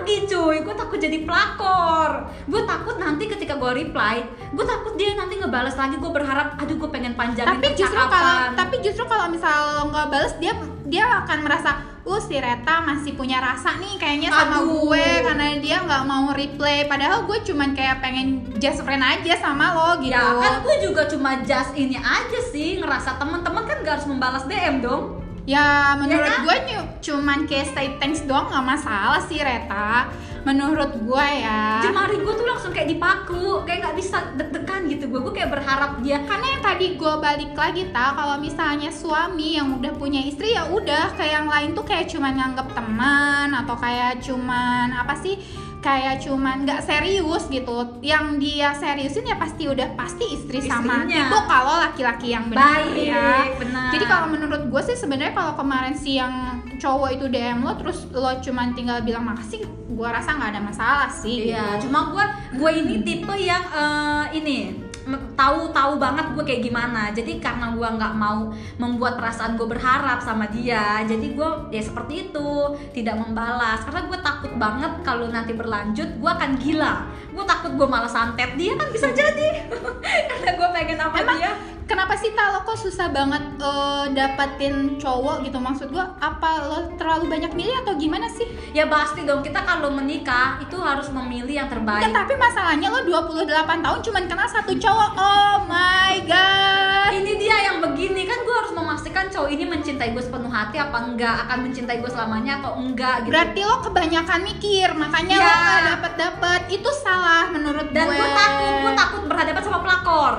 lagi 0.00 0.16
cuy. 0.24 0.56
Gue 0.64 0.74
takut 0.74 0.98
jadi 0.98 1.18
pelakor. 1.22 2.10
Gue 2.48 2.62
takut 2.64 2.96
nanti 2.96 3.28
ketika 3.28 3.54
gue 3.60 3.84
reply 3.84 4.24
gue 4.50 4.66
takut 4.66 4.98
dia 4.98 5.14
nanti 5.14 5.38
ngebales 5.38 5.76
lagi. 5.76 6.00
Gue 6.00 6.10
berharap 6.10 6.56
aduh 6.56 6.76
gue 6.80 6.90
pengen 6.90 7.14
panjangin 7.14 7.60
tapi 7.60 7.76
justru 7.76 8.00
kalau 8.00 8.36
tapi 8.56 8.76
justru 8.80 9.04
kalau 9.06 9.26
misal 9.28 9.54
lo 9.76 9.84
nggak 9.92 10.08
bales 10.08 10.34
dia 10.40 10.52
dia 10.88 11.04
akan 11.22 11.38
merasa 11.46 11.70
uh 12.02 12.18
si 12.18 12.34
Reta 12.40 12.82
masih 12.82 13.14
punya 13.14 13.38
rasa 13.38 13.76
nih 13.78 13.94
kayaknya 14.00 14.32
sama 14.32 14.64
Aduh. 14.64 14.88
gue 14.88 15.06
karena 15.22 15.46
dia 15.60 15.76
nggak 15.84 16.02
mau 16.08 16.32
replay 16.32 16.88
padahal 16.88 17.28
gue 17.28 17.38
cuman 17.44 17.76
kayak 17.76 18.00
pengen 18.02 18.42
just 18.58 18.82
friend 18.82 19.04
aja 19.04 19.36
sama 19.38 19.76
lo 19.76 19.90
gitu. 20.02 20.16
Ya 20.16 20.24
kan 20.40 20.64
gue 20.64 20.76
juga 20.82 21.06
cuma 21.06 21.38
just 21.44 21.76
ini 21.76 22.00
aja 22.00 22.40
sih 22.50 22.80
ngerasa 22.80 23.20
teman-teman 23.20 23.62
kan 23.68 23.76
gak 23.84 23.94
harus 24.00 24.08
membalas 24.08 24.44
DM 24.48 24.82
dong 24.82 25.19
Ya 25.48 25.96
menurut 25.96 26.28
kan? 26.28 26.44
gue 26.44 26.56
cuman 27.00 27.38
kayak 27.48 27.72
say 27.72 27.88
thanks 27.96 28.24
doang 28.28 28.48
nggak 28.52 28.66
masalah 28.66 29.20
sih 29.24 29.40
Reta. 29.40 30.08
Menurut 30.40 31.04
gue 31.04 31.26
ya. 31.44 31.84
Jemari 31.84 32.16
gue 32.16 32.32
tuh 32.32 32.48
langsung 32.48 32.72
kayak 32.72 32.88
dipaku 32.88 33.60
kayak 33.68 33.84
nggak 33.84 33.96
bisa 34.00 34.16
deg-degan 34.40 34.88
gitu. 34.88 35.04
Gue 35.12 35.20
gue 35.20 35.34
kayak 35.36 35.52
berharap 35.52 36.00
dia 36.00 36.24
Karena 36.24 36.56
yang 36.56 36.62
tadi 36.64 36.86
gue 36.96 37.14
balik 37.20 37.52
lagi 37.52 37.92
ta 37.92 38.16
Kalau 38.16 38.40
misalnya 38.40 38.88
suami 38.88 39.60
yang 39.60 39.76
udah 39.76 39.92
punya 40.00 40.24
istri 40.24 40.56
ya 40.56 40.64
udah. 40.72 41.12
Kayak 41.16 41.44
yang 41.44 41.48
lain 41.48 41.70
tuh 41.76 41.84
kayak 41.84 42.08
cuman 42.08 42.32
nganggep 42.40 42.68
teman 42.72 43.48
Atau 43.52 43.76
kayak 43.76 44.24
cuman 44.24 44.96
apa 44.96 45.12
sih 45.20 45.36
kayak 45.80 46.20
cuman 46.20 46.68
nggak 46.68 46.84
serius 46.84 47.48
gitu 47.48 47.96
yang 48.04 48.36
dia 48.36 48.76
seriusin 48.76 49.24
ya 49.24 49.36
pasti 49.40 49.64
udah 49.64 49.96
pasti 49.96 50.24
istri 50.36 50.60
sama 50.60 51.08
Istrinya. 51.08 51.32
itu 51.32 51.38
kalau 51.48 51.74
laki-laki 51.80 52.28
yang 52.36 52.44
benar 52.52 52.84
baik 52.84 53.08
ya 53.08 53.32
benar 53.56 53.88
Jadi 53.90 54.04
kalau 54.04 54.26
menurut 54.28 54.62
gue 54.68 54.82
sih 54.92 54.96
sebenarnya 54.96 55.32
kalau 55.32 55.56
kemarin 55.56 55.96
si 55.96 56.20
yang 56.20 56.60
cowok 56.76 57.16
itu 57.16 57.26
DM 57.32 57.64
lo 57.64 57.72
terus 57.80 58.04
lo 58.12 58.30
cuman 58.40 58.72
tinggal 58.72 59.04
bilang 59.04 59.24
makasih, 59.24 59.64
gue 59.68 60.08
rasa 60.08 60.36
nggak 60.36 60.50
ada 60.56 60.62
masalah 60.62 61.08
sih. 61.12 61.52
Iya, 61.52 61.76
gitu. 61.76 61.88
cuma 61.88 62.12
gue 62.12 62.24
gue 62.56 62.70
ini 62.76 62.94
tipe 63.04 63.34
yang 63.36 63.64
eh, 63.68 64.24
ini 64.36 64.89
tahu 65.34 65.72
tahu 65.74 65.92
banget 65.96 66.26
gue 66.36 66.44
kayak 66.44 66.62
gimana. 66.66 67.10
Jadi 67.10 67.42
karena 67.42 67.72
gue 67.74 67.88
nggak 67.88 68.14
mau 68.14 68.52
membuat 68.76 69.18
perasaan 69.18 69.56
gue 69.56 69.66
berharap 69.66 70.22
sama 70.22 70.46
dia, 70.50 71.02
jadi 71.06 71.26
gue 71.32 71.50
ya 71.74 71.82
seperti 71.82 72.30
itu 72.30 72.50
tidak 72.94 73.16
membalas 73.18 73.82
karena 73.86 74.06
gue 74.06 74.18
takut 74.20 74.52
banget 74.58 74.92
kalau 75.06 75.26
nanti 75.32 75.52
berlanjut 75.56 76.08
gue 76.18 76.30
akan 76.30 76.60
gila. 76.60 77.08
Gue 77.30 77.44
takut 77.46 77.72
gue 77.74 77.88
malah 77.88 78.10
santet 78.10 78.54
dia 78.58 78.74
kan 78.74 78.88
bisa 78.90 79.10
jadi 79.10 79.70
karena 80.30 80.50
gue 80.54 80.68
pengen 80.74 80.98
apa 81.00 81.16
Emang 81.18 81.38
dia. 81.38 81.52
Kenapa 81.90 82.14
sih 82.14 82.30
kalau 82.32 82.62
kok 82.62 82.78
susah 82.78 83.10
banget 83.10 83.42
eh, 83.58 84.04
dapetin 84.14 84.94
cowok 84.94 85.42
gitu 85.42 85.58
maksud 85.58 85.90
gue? 85.90 86.04
Apa 86.22 86.62
lo 86.62 86.78
terlalu 86.94 87.26
banyak 87.26 87.50
milih 87.50 87.82
atau 87.82 87.98
gimana 87.98 88.30
sih? 88.30 88.46
Ya 88.70 88.86
pasti 88.86 89.26
dong 89.26 89.42
kita 89.42 89.58
kalau 89.60 89.90
menikah 89.90 90.62
itu 90.62 90.78
harus 90.78 91.10
memilih 91.10 91.50
yang 91.50 91.66
terbaik. 91.66 92.06
Enggak, 92.06 92.30
tapi 92.30 92.38
masalahnya 92.38 92.88
lo 92.88 93.02
28 93.02 93.42
tahun 93.82 94.00
cuman 94.06 94.24
kenal 94.24 94.46
satu 94.46 94.70
cowok. 94.72 95.10
Oh 95.18 95.66
my 95.66 96.14
god. 96.24 97.10
ini 97.10 97.34
dia 97.36 97.58
yang 97.66 97.82
begini 97.82 98.22
kan 98.22 98.38
gue 98.38 98.54
harus 98.54 98.70
memastikan 98.70 99.26
cowok 99.26 99.50
ini 99.50 99.66
mencintai 99.66 100.14
gue 100.14 100.22
sepenuh 100.22 100.46
hati 100.46 100.78
apa 100.78 100.94
enggak 101.02 101.42
akan 101.42 101.58
mencintai 101.66 101.98
gue 101.98 102.06
selamanya 102.06 102.62
atau 102.62 102.78
enggak 102.78 103.26
gitu 103.26 103.34
Berarti 103.34 103.60
lo 103.60 103.82
kebanyakan 103.82 104.40
mikir, 104.46 104.88
makanya 104.94 105.34
Iya. 105.34 105.42
lo 105.42 105.58
nggak 105.58 105.82
dapet 105.90 106.12
dapet. 106.14 106.60
Itu 106.70 106.90
salah 106.94 107.50
menurut 107.50 107.90
dan 107.90 108.06
gue. 108.06 108.14
gue 108.14 108.28
takut 108.30 108.74
gue 108.78 108.92
takut 108.94 109.22
berhadapan 109.26 109.62
sama 109.66 109.78
pelakor 109.82 110.34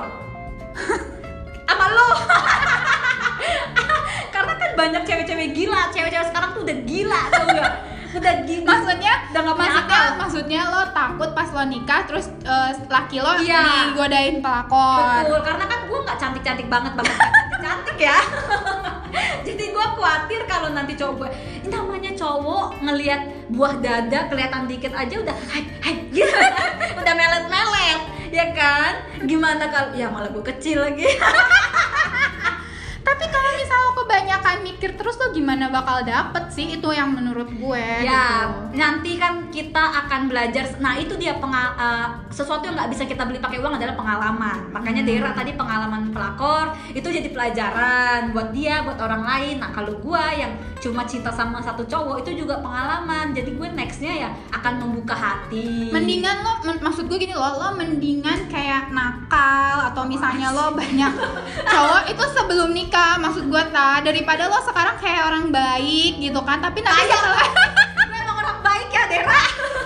lo 1.92 2.08
karena 4.32 4.52
kan 4.54 4.70
banyak 4.74 5.02
cewek-cewek 5.04 5.48
gila. 5.52 5.80
Cewek-cewek 5.90 6.26
sekarang 6.26 6.50
tuh 6.52 6.60
udah 6.62 6.76
gila 6.82 7.20
tau 7.28 7.44
gak 7.48 7.72
udah 8.12 8.34
gila 8.44 8.68
Maksudnya, 8.68 9.12
udah 9.26 9.40
gak 9.42 9.56
maksudnya, 9.56 9.82
akal. 9.88 10.06
maksudnya 10.18 10.60
lo 10.66 10.80
takut 10.92 11.30
pas 11.32 11.48
lo 11.48 11.62
nikah 11.64 12.00
terus 12.04 12.26
eh, 12.42 12.70
laki 12.86 13.16
lo 13.18 13.30
Iya. 13.38 13.88
digodain 13.88 14.36
pelakor. 14.38 15.22
betul 15.22 15.38
karena 15.42 15.64
kan 15.64 15.78
gue 15.82 15.98
nggak 15.98 16.18
cantik-cantik 16.18 16.66
banget 16.68 16.92
banget 16.92 17.10
nggak 17.10 17.32
cantik-cantik 17.32 17.96
ya. 17.98 18.18
Jadi 19.42 19.64
gue 19.66 19.86
khawatir 19.92 20.40
kalau 20.44 20.68
nanti 20.70 20.92
cowok 20.92 21.14
gue 21.18 21.28
namanya 21.64 22.10
cowok 22.12 22.80
ngelihat 22.80 23.20
buah 23.48 23.74
dada 23.78 24.26
kelihatan 24.26 24.66
dikit 24.66 24.90
aja 24.92 25.14
udah 25.14 25.34
hai 25.48 25.62
hai 25.80 25.94
gitu. 26.12 26.36
Udah 26.94 27.12
melet-melet 27.14 28.00
ya 28.32 28.48
kan? 28.56 28.92
Gimana 29.28 29.68
kalau 29.68 29.92
ya 29.92 30.08
malah 30.08 30.32
gue 30.32 30.40
kecil 30.40 30.80
lagi 30.80 31.04
Tapi 33.22 33.30
kalau 33.30 33.50
misal 33.54 33.80
kebanyakan 33.94 34.56
mikir 34.64 34.90
terus 34.92 35.14
lo 35.14 35.30
gimana 35.30 35.70
bakal 35.70 36.02
dapet 36.02 36.50
sih? 36.50 36.74
Itu 36.74 36.90
yang 36.90 37.14
menurut 37.14 37.46
gue. 37.48 37.86
ya 38.02 38.50
gitu. 38.50 38.74
nanti 38.74 39.14
kan 39.14 39.46
kita 39.48 39.78
akan 39.78 40.26
belajar 40.26 40.66
nah 40.78 40.96
itu 40.96 41.14
dia 41.14 41.38
pengal 41.38 41.70
eh, 41.76 42.06
sesuatu 42.28 42.64
yang 42.64 42.74
nggak 42.74 42.90
bisa 42.90 43.04
kita 43.04 43.22
beli 43.22 43.38
pakai 43.38 43.60
uang 43.60 43.78
adalah 43.78 43.94
pengalaman 43.94 44.58
makanya 44.68 45.02
Hmm. 45.02 45.10
Dera 45.12 45.30
tadi 45.32 45.52
pengalaman 45.52 46.10
pelakor 46.10 46.66
itu 46.90 47.04
jadi 47.04 47.28
pelajaran 47.28 48.30
buat 48.30 48.50
dia 48.50 48.82
buat 48.82 48.98
orang 48.98 49.22
lain 49.22 49.54
nah 49.58 49.70
kalau 49.70 49.94
gua 49.96 50.30
yang 50.30 50.50
cuma 50.78 51.02
cinta 51.04 51.30
sama 51.30 51.58
satu 51.58 51.84
cowok 51.84 52.22
itu 52.22 52.42
juga 52.42 52.58
pengalaman 52.58 53.30
jadi 53.30 53.50
gue 53.52 53.68
nextnya 53.70 54.14
ya 54.18 54.30
akan 54.52 54.78
membuka 54.80 55.12
hati 55.12 55.86
Mendingan 55.88 56.42
lo, 56.42 56.52
men- 56.64 56.80
maksud 56.80 57.06
gue 57.06 57.14
gini 57.16 57.30
lo, 57.32 57.46
lo 57.52 57.68
mendingan 57.72 58.46
kayak 58.48 58.90
nakal 58.90 59.78
atau 59.84 60.02
misalnya 60.04 60.50
lo 60.50 60.72
banyak 60.72 61.12
cowok 61.64 62.02
itu 62.08 62.24
sebelum 62.32 62.70
nikah, 62.72 63.11
maksud 63.16 63.44
gue 63.46 63.62
ta 63.68 64.00
daripada 64.00 64.46
lo 64.46 64.58
sekarang 64.60 64.96
kayak 64.96 65.22
orang 65.26 65.46
baik 65.48 66.12
gitu 66.16 66.40
kan, 66.40 66.58
tapi 66.58 66.80
nanti 66.80 67.02
Kayak- 67.02 67.18
setelah 67.18 67.48
Gue 68.08 68.18
emang 68.18 68.36
orang 68.38 68.58
baik 68.60 68.88
ya 68.88 69.02
Dera. 69.06 69.42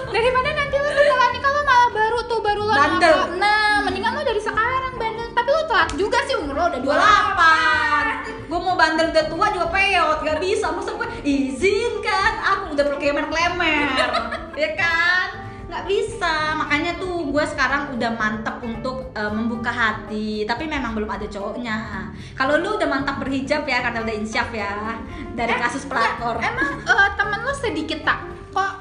Daripada 0.07 0.49
nanti 0.51 0.77
lo 0.77 0.91
setelah 0.91 1.29
nikah 1.31 1.51
lo 1.51 1.61
malah 1.63 1.91
baru 1.91 2.19
tuh 2.25 2.41
baru 2.41 2.63
lo 2.63 2.75
Bandel. 2.75 3.19
Nah, 3.37 3.75
mendingan 3.83 4.13
lo 4.13 4.23
dari 4.23 4.41
sekarang 4.41 4.95
bandel. 4.97 5.29
Tapi 5.31 5.49
lo 5.49 5.63
telat 5.65 5.91
juga 5.95 6.19
sih 6.25 6.35
umur 6.35 6.55
lo 6.55 6.65
udah 6.69 6.81
28 6.81 8.47
gue 8.47 8.61
mau 8.63 8.79
bandel 8.79 9.11
udah 9.11 9.27
tua 9.27 9.47
juga 9.51 9.67
peot 9.69 10.19
gak 10.23 10.39
bisa. 10.39 10.67
Masa 10.71 10.91
gue 10.93 11.09
izinkan 11.23 12.33
aku 12.41 12.65
udah 12.73 12.85
berklemer-klemer 12.87 13.89
ya 14.63 14.71
kan 14.75 15.46
nggak 15.67 15.85
bisa. 15.91 16.55
Makanya 16.55 16.97
tuh 17.03 17.27
gue 17.27 17.45
sekarang 17.45 17.91
udah 17.99 18.11
mantep 18.15 18.57
untuk 18.63 19.11
eh, 19.13 19.33
membuka 19.35 19.75
hati. 19.75 20.47
Tapi 20.47 20.71
memang 20.71 20.95
belum 20.95 21.11
ada 21.11 21.27
cowoknya. 21.27 22.09
Kalau 22.39 22.63
lu 22.63 22.79
udah 22.79 22.89
mantap 22.89 23.19
berhijab 23.19 23.67
ya 23.67 23.83
karena 23.83 24.07
udah 24.07 24.15
insyaf 24.15 24.49
ya 24.55 24.95
dari 25.35 25.53
Eh, 25.57 25.61
kasus 25.61 25.89
pelakor 25.89 26.37
Emang 26.41 26.81
eh, 26.85 27.09
temen 27.17 27.41
lo 27.45 27.53
sedikit 27.57 28.01
tak? 28.05 28.25
Kok 28.53 28.73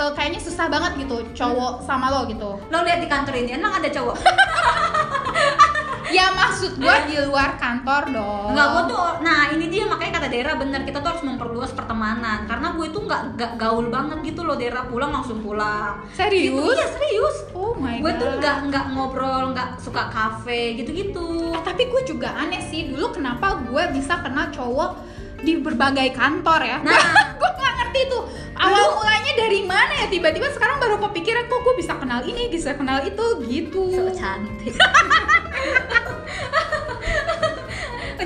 eh, 0.00 0.12
kayaknya 0.16 0.40
susah 0.40 0.66
banget 0.68 0.92
gitu 1.06 1.16
cowok 1.32 1.84
sama 1.84 2.12
lo 2.12 2.28
gitu? 2.28 2.56
lo 2.56 2.78
lihat 2.84 3.00
di 3.00 3.08
kantor 3.08 3.34
ini 3.36 3.56
emang 3.56 3.80
ada 3.80 3.88
cowok 3.88 4.16
Ya 6.12 6.30
maksud 6.34 6.78
gue 6.78 6.96
di 7.10 7.16
luar 7.26 7.58
kantor 7.58 8.02
dong. 8.14 8.48
Enggak, 8.54 8.66
gue 8.72 8.82
tuh, 8.94 9.06
nah 9.26 9.50
ini 9.50 9.66
dia 9.66 9.84
makanya 9.88 10.22
kata 10.22 10.28
Dera 10.30 10.52
bener 10.54 10.80
kita 10.86 10.98
tuh 11.02 11.10
harus 11.16 11.24
memperluas 11.26 11.72
pertemanan 11.74 12.46
karena 12.46 12.74
gue 12.74 12.86
itu 12.86 12.98
nggak 13.02 13.22
nggak 13.36 13.52
gaul 13.58 13.86
banget 13.90 14.18
gitu 14.22 14.40
loh 14.46 14.54
Dera 14.54 14.86
pulang 14.86 15.10
langsung 15.10 15.42
pulang. 15.42 16.02
Serius? 16.14 16.54
Gitu, 16.54 16.62
iya 16.74 16.86
serius. 16.90 17.36
Oh 17.56 17.74
my 17.74 17.98
gue 17.98 18.12
tuh 18.18 18.28
nggak 18.38 18.56
nggak 18.70 18.84
ngobrol, 18.94 19.54
nggak 19.54 19.80
suka 19.82 20.08
kafe 20.10 20.78
gitu-gitu. 20.78 21.54
Eh, 21.54 21.62
tapi 21.62 21.90
gue 21.90 22.02
juga 22.06 22.34
aneh 22.34 22.62
sih 22.62 22.90
dulu 22.90 23.14
kenapa 23.14 23.62
gue 23.66 23.82
bisa 23.94 24.22
kenal 24.22 24.50
cowok 24.54 24.90
di 25.42 25.58
berbagai 25.60 26.14
kantor 26.16 26.60
ya. 26.64 26.78
Nah. 26.80 27.02
gue 27.40 27.50
nggak 27.50 27.75
ngerti 27.96 28.12
tuh 28.12 28.28
awal 28.60 29.00
mulanya 29.00 29.32
dari 29.32 29.64
mana 29.64 29.92
ya 30.04 30.06
tiba-tiba 30.12 30.52
sekarang 30.52 30.76
baru 30.76 31.00
kepikiran 31.08 31.48
kok 31.48 31.60
gue 31.64 31.74
bisa 31.80 31.96
kenal 31.96 32.20
ini 32.28 32.52
bisa 32.52 32.76
kenal 32.76 33.00
itu 33.00 33.24
gitu. 33.48 33.88
So 33.88 34.12
cantik. 34.12 34.76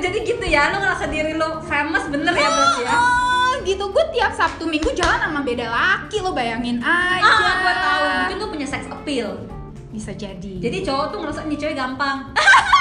Jadi 0.00 0.24
gitu 0.24 0.44
ya, 0.48 0.72
lo 0.72 0.80
ngerasa 0.80 1.12
diri 1.12 1.36
lo 1.36 1.60
famous 1.68 2.08
bener 2.08 2.32
ya 2.32 2.48
berarti 2.48 2.82
ya? 2.88 2.96
Oh, 2.96 3.52
gitu 3.68 3.84
gue 3.92 4.04
tiap 4.16 4.32
Sabtu 4.32 4.64
Minggu 4.64 4.96
jalan 4.96 5.20
sama 5.20 5.44
beda 5.44 5.68
laki 5.68 6.24
lo 6.24 6.32
bayangin 6.32 6.80
aja. 6.80 7.20
Ah, 7.20 7.52
gue 7.60 7.74
tahu. 7.76 8.04
Mungkin 8.24 8.36
lo 8.40 8.46
punya 8.48 8.66
sex 8.66 8.88
appeal. 8.90 9.46
bisa 9.90 10.14
jadi. 10.14 10.62
Jadi 10.62 10.86
cowok 10.86 11.06
tuh 11.10 11.18
ngerasa 11.18 11.50
nih 11.50 11.58
cewek 11.58 11.74
gampang. 11.74 12.30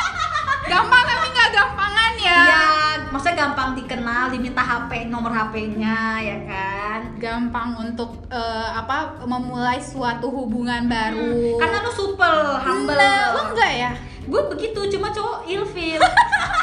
gampang 0.72 1.04
tapi 1.10 1.28
nggak 1.34 1.50
gampangan 1.58 2.12
ya. 2.22 2.38
Ya, 2.46 2.89
maksudnya 3.10 3.38
gampang 3.46 3.74
dikenal, 3.74 4.30
diminta 4.30 4.62
HP, 4.62 5.10
nomor 5.10 5.34
HP-nya 5.34 6.22
ya 6.22 6.38
kan. 6.46 7.00
Gampang 7.18 7.76
untuk 7.80 8.26
eh, 8.30 8.70
apa 8.72 9.20
memulai 9.26 9.78
suatu 9.78 10.30
hubungan 10.30 10.86
baru. 10.86 11.58
Karena 11.58 11.78
lo 11.82 11.92
supel, 11.92 12.38
humble. 12.64 12.96
Nah, 12.96 13.34
lo 13.34 13.42
enggak 13.54 13.74
ya? 13.74 13.92
gue 14.30 14.42
begitu 14.54 14.80
cuma 14.94 15.10
cowok 15.10 15.50
ilfil 15.50 15.98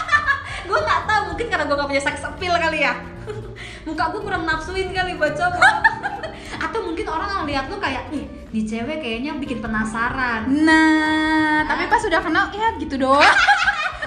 gue 0.68 0.78
nggak 0.78 1.02
tahu 1.02 1.22
mungkin 1.34 1.46
karena 1.50 1.64
gue 1.66 1.76
gak 1.76 1.90
punya 1.90 2.02
sex 2.02 2.22
appeal 2.22 2.54
kali 2.54 2.86
ya 2.86 2.94
muka 3.86 4.14
gue 4.14 4.20
kurang 4.22 4.46
nafsuin 4.46 4.94
kali 4.94 5.18
buat 5.18 5.34
cowok 5.34 5.74
atau 6.66 6.78
mungkin 6.86 7.06
orang 7.10 7.42
ngeliat 7.42 7.66
lu 7.66 7.76
kayak 7.82 8.06
ih 8.14 8.24
di 8.54 8.62
cewek 8.62 9.02
kayaknya 9.02 9.34
bikin 9.36 9.58
penasaran 9.58 10.46
Nah, 10.46 11.66
tapi 11.66 11.90
pas 11.90 11.98
sudah 11.98 12.22
kenal 12.22 12.48
ya 12.54 12.78
gitu 12.78 12.96
doang. 12.96 13.34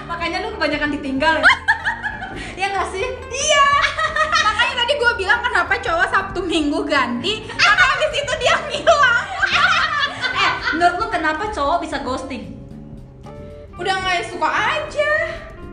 makanya 0.08 0.42
lu 0.42 0.56
kebanyakan 0.56 0.90
ditinggal 0.96 1.38
ya 1.38 1.46
kenapa 5.70 5.86
cowok 5.86 6.06
Sabtu 6.10 6.40
Minggu 6.50 6.82
ganti, 6.82 7.46
karena 7.46 7.84
habis 7.86 8.10
itu 8.10 8.32
dia 8.42 8.54
ngilang. 8.58 9.26
eh 10.42 10.52
menurut 10.74 10.96
lu 10.98 11.06
kenapa 11.06 11.46
cowok 11.54 11.78
bisa 11.86 12.02
ghosting 12.02 12.58
Udah 13.78 13.94
nggak 14.02 14.26
suka 14.26 14.50
aja. 14.50 15.12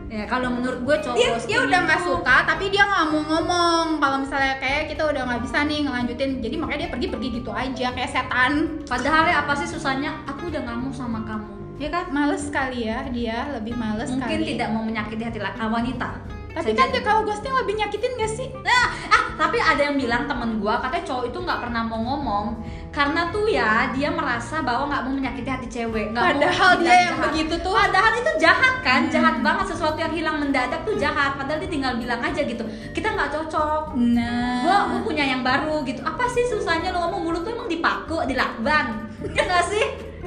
ya 0.08 0.24
kalau 0.24 0.48
menurut 0.54 0.86
gue 0.86 0.96
cowok 1.02 1.16
Dia 1.18 1.28
ghosting 1.34 1.50
dia 1.50 1.58
udah 1.66 1.80
nggak 1.82 2.02
suka, 2.06 2.36
tapi 2.46 2.70
dia 2.70 2.86
nggak 2.86 3.04
mau 3.10 3.22
ngomong. 3.26 3.86
Kalau 3.98 4.16
misalnya 4.22 4.54
kayak 4.62 4.86
kita 4.94 5.02
udah 5.02 5.22
nggak 5.26 5.42
bisa 5.42 5.58
nih 5.66 5.78
ngelanjutin, 5.82 6.30
jadi 6.46 6.54
makanya 6.62 6.80
dia 6.86 6.90
pergi-pergi 6.94 7.28
gitu 7.42 7.50
aja 7.50 7.86
kayak 7.90 8.10
setan. 8.14 8.52
padahal 8.86 9.26
ya 9.26 9.42
apa 9.42 9.52
sih 9.58 9.66
susahnya 9.66 10.14
aku 10.30 10.46
udah 10.46 10.62
nggak 10.62 10.78
mau 10.78 10.94
sama 10.94 11.26
kamu 11.26 11.46
ya 11.82 11.90
kan 11.90 12.10
Males 12.14 12.46
kali 12.50 12.86
ya 12.86 13.02
dia, 13.10 13.50
lebih 13.54 13.74
males 13.74 14.10
mungkin 14.10 14.42
kali. 14.42 14.54
tidak 14.54 14.68
mau 14.74 14.82
menyakiti 14.82 15.22
hati 15.26 15.38
wanita 15.42 16.37
Tapi 16.48 16.72
kan 16.72 16.88
kalau 17.00 17.22
ghosting 17.22 17.52
lebih 17.52 17.74
nyakitin 17.76 18.12
gak 18.14 18.32
sih? 18.32 18.48
Nah, 18.60 18.84
ah, 19.08 19.24
tapi 19.36 19.56
ada 19.56 19.78
yang 19.78 19.94
bilang 19.94 20.26
temen 20.26 20.58
gua 20.58 20.80
katanya 20.80 21.04
cowok 21.06 21.24
itu 21.28 21.38
nggak 21.38 21.60
pernah 21.60 21.82
mau 21.82 22.00
ngomong 22.02 22.46
karena 22.88 23.30
tuh 23.30 23.46
ya 23.46 23.92
dia 23.92 24.10
merasa 24.10 24.58
bahwa 24.58 24.90
nggak 24.90 25.02
mau 25.06 25.12
menyakiti 25.14 25.46
hati 25.46 25.68
cewek. 25.68 26.10
mau 26.10 26.24
Padahal 26.24 26.70
bikin 26.74 26.82
dia 26.82 26.96
yang 26.98 27.14
jahat. 27.14 27.24
begitu 27.30 27.54
tuh. 27.60 27.74
Padahal 27.74 28.12
itu 28.12 28.32
jahat 28.38 28.74
kan, 28.80 29.00
Hmm. 29.06 29.12
jahat 29.12 29.36
banget 29.38 29.66
sesuatu 29.70 29.98
yang 29.98 30.10
hilang 30.10 30.36
mendadak 30.38 30.80
tuh 30.82 30.94
jahat. 30.96 31.38
Padahal 31.38 31.62
dia 31.62 31.70
tinggal 31.70 31.94
bilang 31.94 32.18
aja 32.18 32.40
gitu. 32.42 32.64
Kita 32.90 33.08
nggak 33.08 33.30
cocok. 33.30 33.82
Nah, 33.94 34.64
Gua, 34.64 34.78
gua 34.90 35.00
punya 35.04 35.22
yang 35.22 35.42
baru 35.42 35.84
gitu. 35.84 36.02
Apa 36.02 36.26
sih 36.26 36.42
susahnya 36.44 36.90
lo 36.90 37.06
ngomong 37.06 37.22
mulut 37.22 37.42
tuh 37.42 37.54
emang 37.54 37.68
dipaku, 37.68 38.24
dilakban? 38.26 39.06
ya 39.30 39.42
nggak 39.44 39.64
sih? 39.64 39.84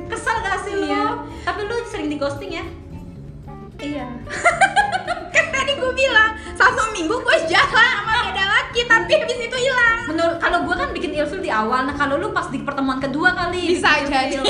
Kesel 0.07 0.37
gak 0.39 0.59
sih 0.63 0.73
lo? 0.75 0.87
Iya. 0.87 1.03
Tapi 1.43 1.59
lu 1.63 1.75
sering 1.83 2.07
di 2.07 2.15
ghosting 2.15 2.51
ya? 2.51 2.63
Iya. 3.77 4.07
gue 5.81 5.93
bilang 5.97 6.31
satu 6.53 6.93
minggu 6.93 7.15
gue 7.17 7.37
jalan 7.49 7.89
sama 8.05 8.13
beda 8.29 8.45
laki 8.45 8.81
tapi 8.85 9.11
habis 9.17 9.39
itu 9.41 9.57
hilang. 9.57 9.99
Menurut 10.13 10.37
kalau 10.37 10.63
gua 10.63 10.75
kan 10.77 10.89
bikin 10.93 11.11
ilfil 11.17 11.41
di 11.41 11.51
awal, 11.51 11.89
nah 11.89 11.95
kalau 11.97 12.15
lu 12.21 12.29
pas 12.29 12.47
di 12.53 12.61
pertemuan 12.61 13.01
kedua 13.01 13.33
kali 13.33 13.75
Bisa 13.75 14.05
jadi. 14.05 14.37
ilfil. 14.37 14.43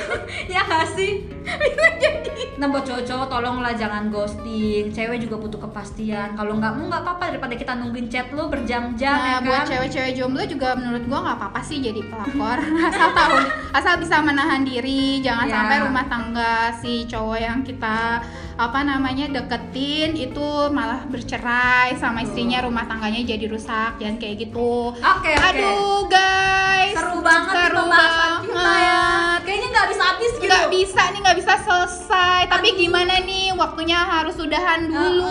ya 0.52 0.60
gak 0.66 0.92
sih? 0.98 1.22
Bisa 1.44 1.88
jadi. 1.98 2.30
Nah 2.54 2.66
buat 2.66 2.82
cowok-cowok 2.82 3.26
tolonglah 3.28 3.72
jangan 3.72 4.06
ghosting. 4.08 4.88
Cewek 4.88 5.18
juga 5.20 5.36
butuh 5.36 5.60
kepastian. 5.60 6.32
Kalau 6.32 6.54
nggak 6.54 6.72
mau 6.72 6.86
nggak 6.86 7.02
apa-apa 7.02 7.24
daripada 7.28 7.54
kita 7.54 7.72
nungguin 7.74 8.06
chat 8.06 8.30
lu 8.30 8.46
berjam-jam 8.46 9.12
Nah, 9.12 9.26
ya 9.28 9.36
kan. 9.36 9.44
buat 9.44 9.62
cewek-cewek 9.64 10.12
jomblo 10.14 10.42
juga 10.44 10.74
menurut 10.74 11.02
gue 11.02 11.18
nggak 11.18 11.36
apa-apa 11.36 11.60
sih 11.60 11.78
jadi 11.78 12.00
pelakor 12.02 12.58
asal 12.84 13.08
tahu 13.12 13.36
asal 13.72 13.94
bisa 13.96 14.16
menahan 14.20 14.62
diri 14.62 15.18
jangan 15.20 15.44
Ya. 15.44 15.54
sampai 15.58 15.76
rumah 15.82 16.06
tangga 16.06 16.54
si 16.74 17.04
cowok 17.04 17.36
yang 17.36 17.58
kita 17.60 18.22
apa 18.54 18.78
namanya 18.80 19.26
deketin 19.28 20.12
itu 20.14 20.44
malah 20.68 21.02
bercerai 21.06 21.96
sama 21.96 22.20
istrinya 22.20 22.60
rumah 22.60 22.84
tangganya 22.84 23.24
jadi 23.26 23.44
rusak 23.46 23.96
jangan 23.96 24.16
kayak 24.16 24.36
gitu 24.40 24.92
Oke, 24.92 25.32
oke. 25.32 25.40
aduh 25.42 26.04
guys 26.06 26.92
Seru 26.92 27.18
banget 27.20 27.54
seru 27.58 27.82
kita 27.82 27.96
ya. 27.96 28.12
banget. 28.12 29.40
Kayaknya 29.42 29.68
nggak 29.68 29.84
habis-habis 29.84 30.30
gitu. 30.34 30.46
nggak 30.46 30.66
bisa 30.70 31.02
nih 31.08 31.20
nggak 31.32 31.48
bisa 31.48 31.64
selesai 31.64 32.44
tapi 32.44 32.76
gimana 32.76 33.16
nih 33.24 33.56
waktunya 33.56 33.96
harus 33.96 34.36
udahan 34.36 34.84
dulu 34.84 35.24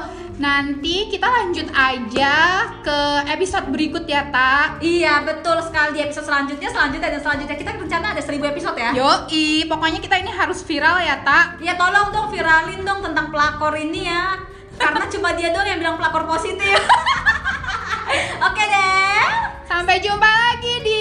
Uh-uh. 0.00 0.20
Nanti 0.40 1.12
kita 1.12 1.28
lanjut 1.28 1.68
aja 1.76 2.66
ke 2.80 2.98
episode 3.30 3.68
berikut 3.68 4.08
ya, 4.08 4.32
Tak. 4.32 4.80
Iya 4.80 5.22
betul 5.28 5.60
sekali 5.60 6.00
di 6.00 6.00
episode 6.02 6.24
selanjutnya, 6.24 6.72
selanjutnya 6.72 7.14
dan 7.14 7.20
selanjutnya 7.20 7.54
kita 7.60 7.70
rencana 7.76 8.16
ada 8.16 8.22
1000 8.24 8.40
episode 8.50 8.74
ya. 8.80 8.90
Yoi, 8.96 9.68
pokoknya 9.68 10.00
kita 10.00 10.18
ini 10.18 10.32
harus 10.32 10.64
viral 10.64 10.98
ya, 11.04 11.20
Tak. 11.20 11.60
Ya 11.60 11.76
tolong 11.76 12.10
dong 12.10 12.32
viralin 12.32 12.80
dong 12.80 13.04
tentang 13.04 13.28
pelakor 13.28 13.76
ini 13.76 14.08
ya. 14.08 14.40
Karena 14.80 15.04
cuma 15.12 15.36
dia 15.36 15.52
doang 15.52 15.68
yang 15.68 15.78
bilang 15.78 16.00
pelakor 16.00 16.24
positif. 16.24 16.80
Oke 18.48 18.64
deh. 18.66 19.22
Sampai 19.68 20.00
jumpa 20.00 20.26
lagi 20.26 20.74
di 20.80 21.00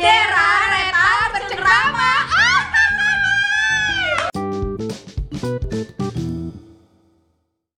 Dera 0.00 0.48
Reta 0.72 1.28
berceramah. 1.28 2.49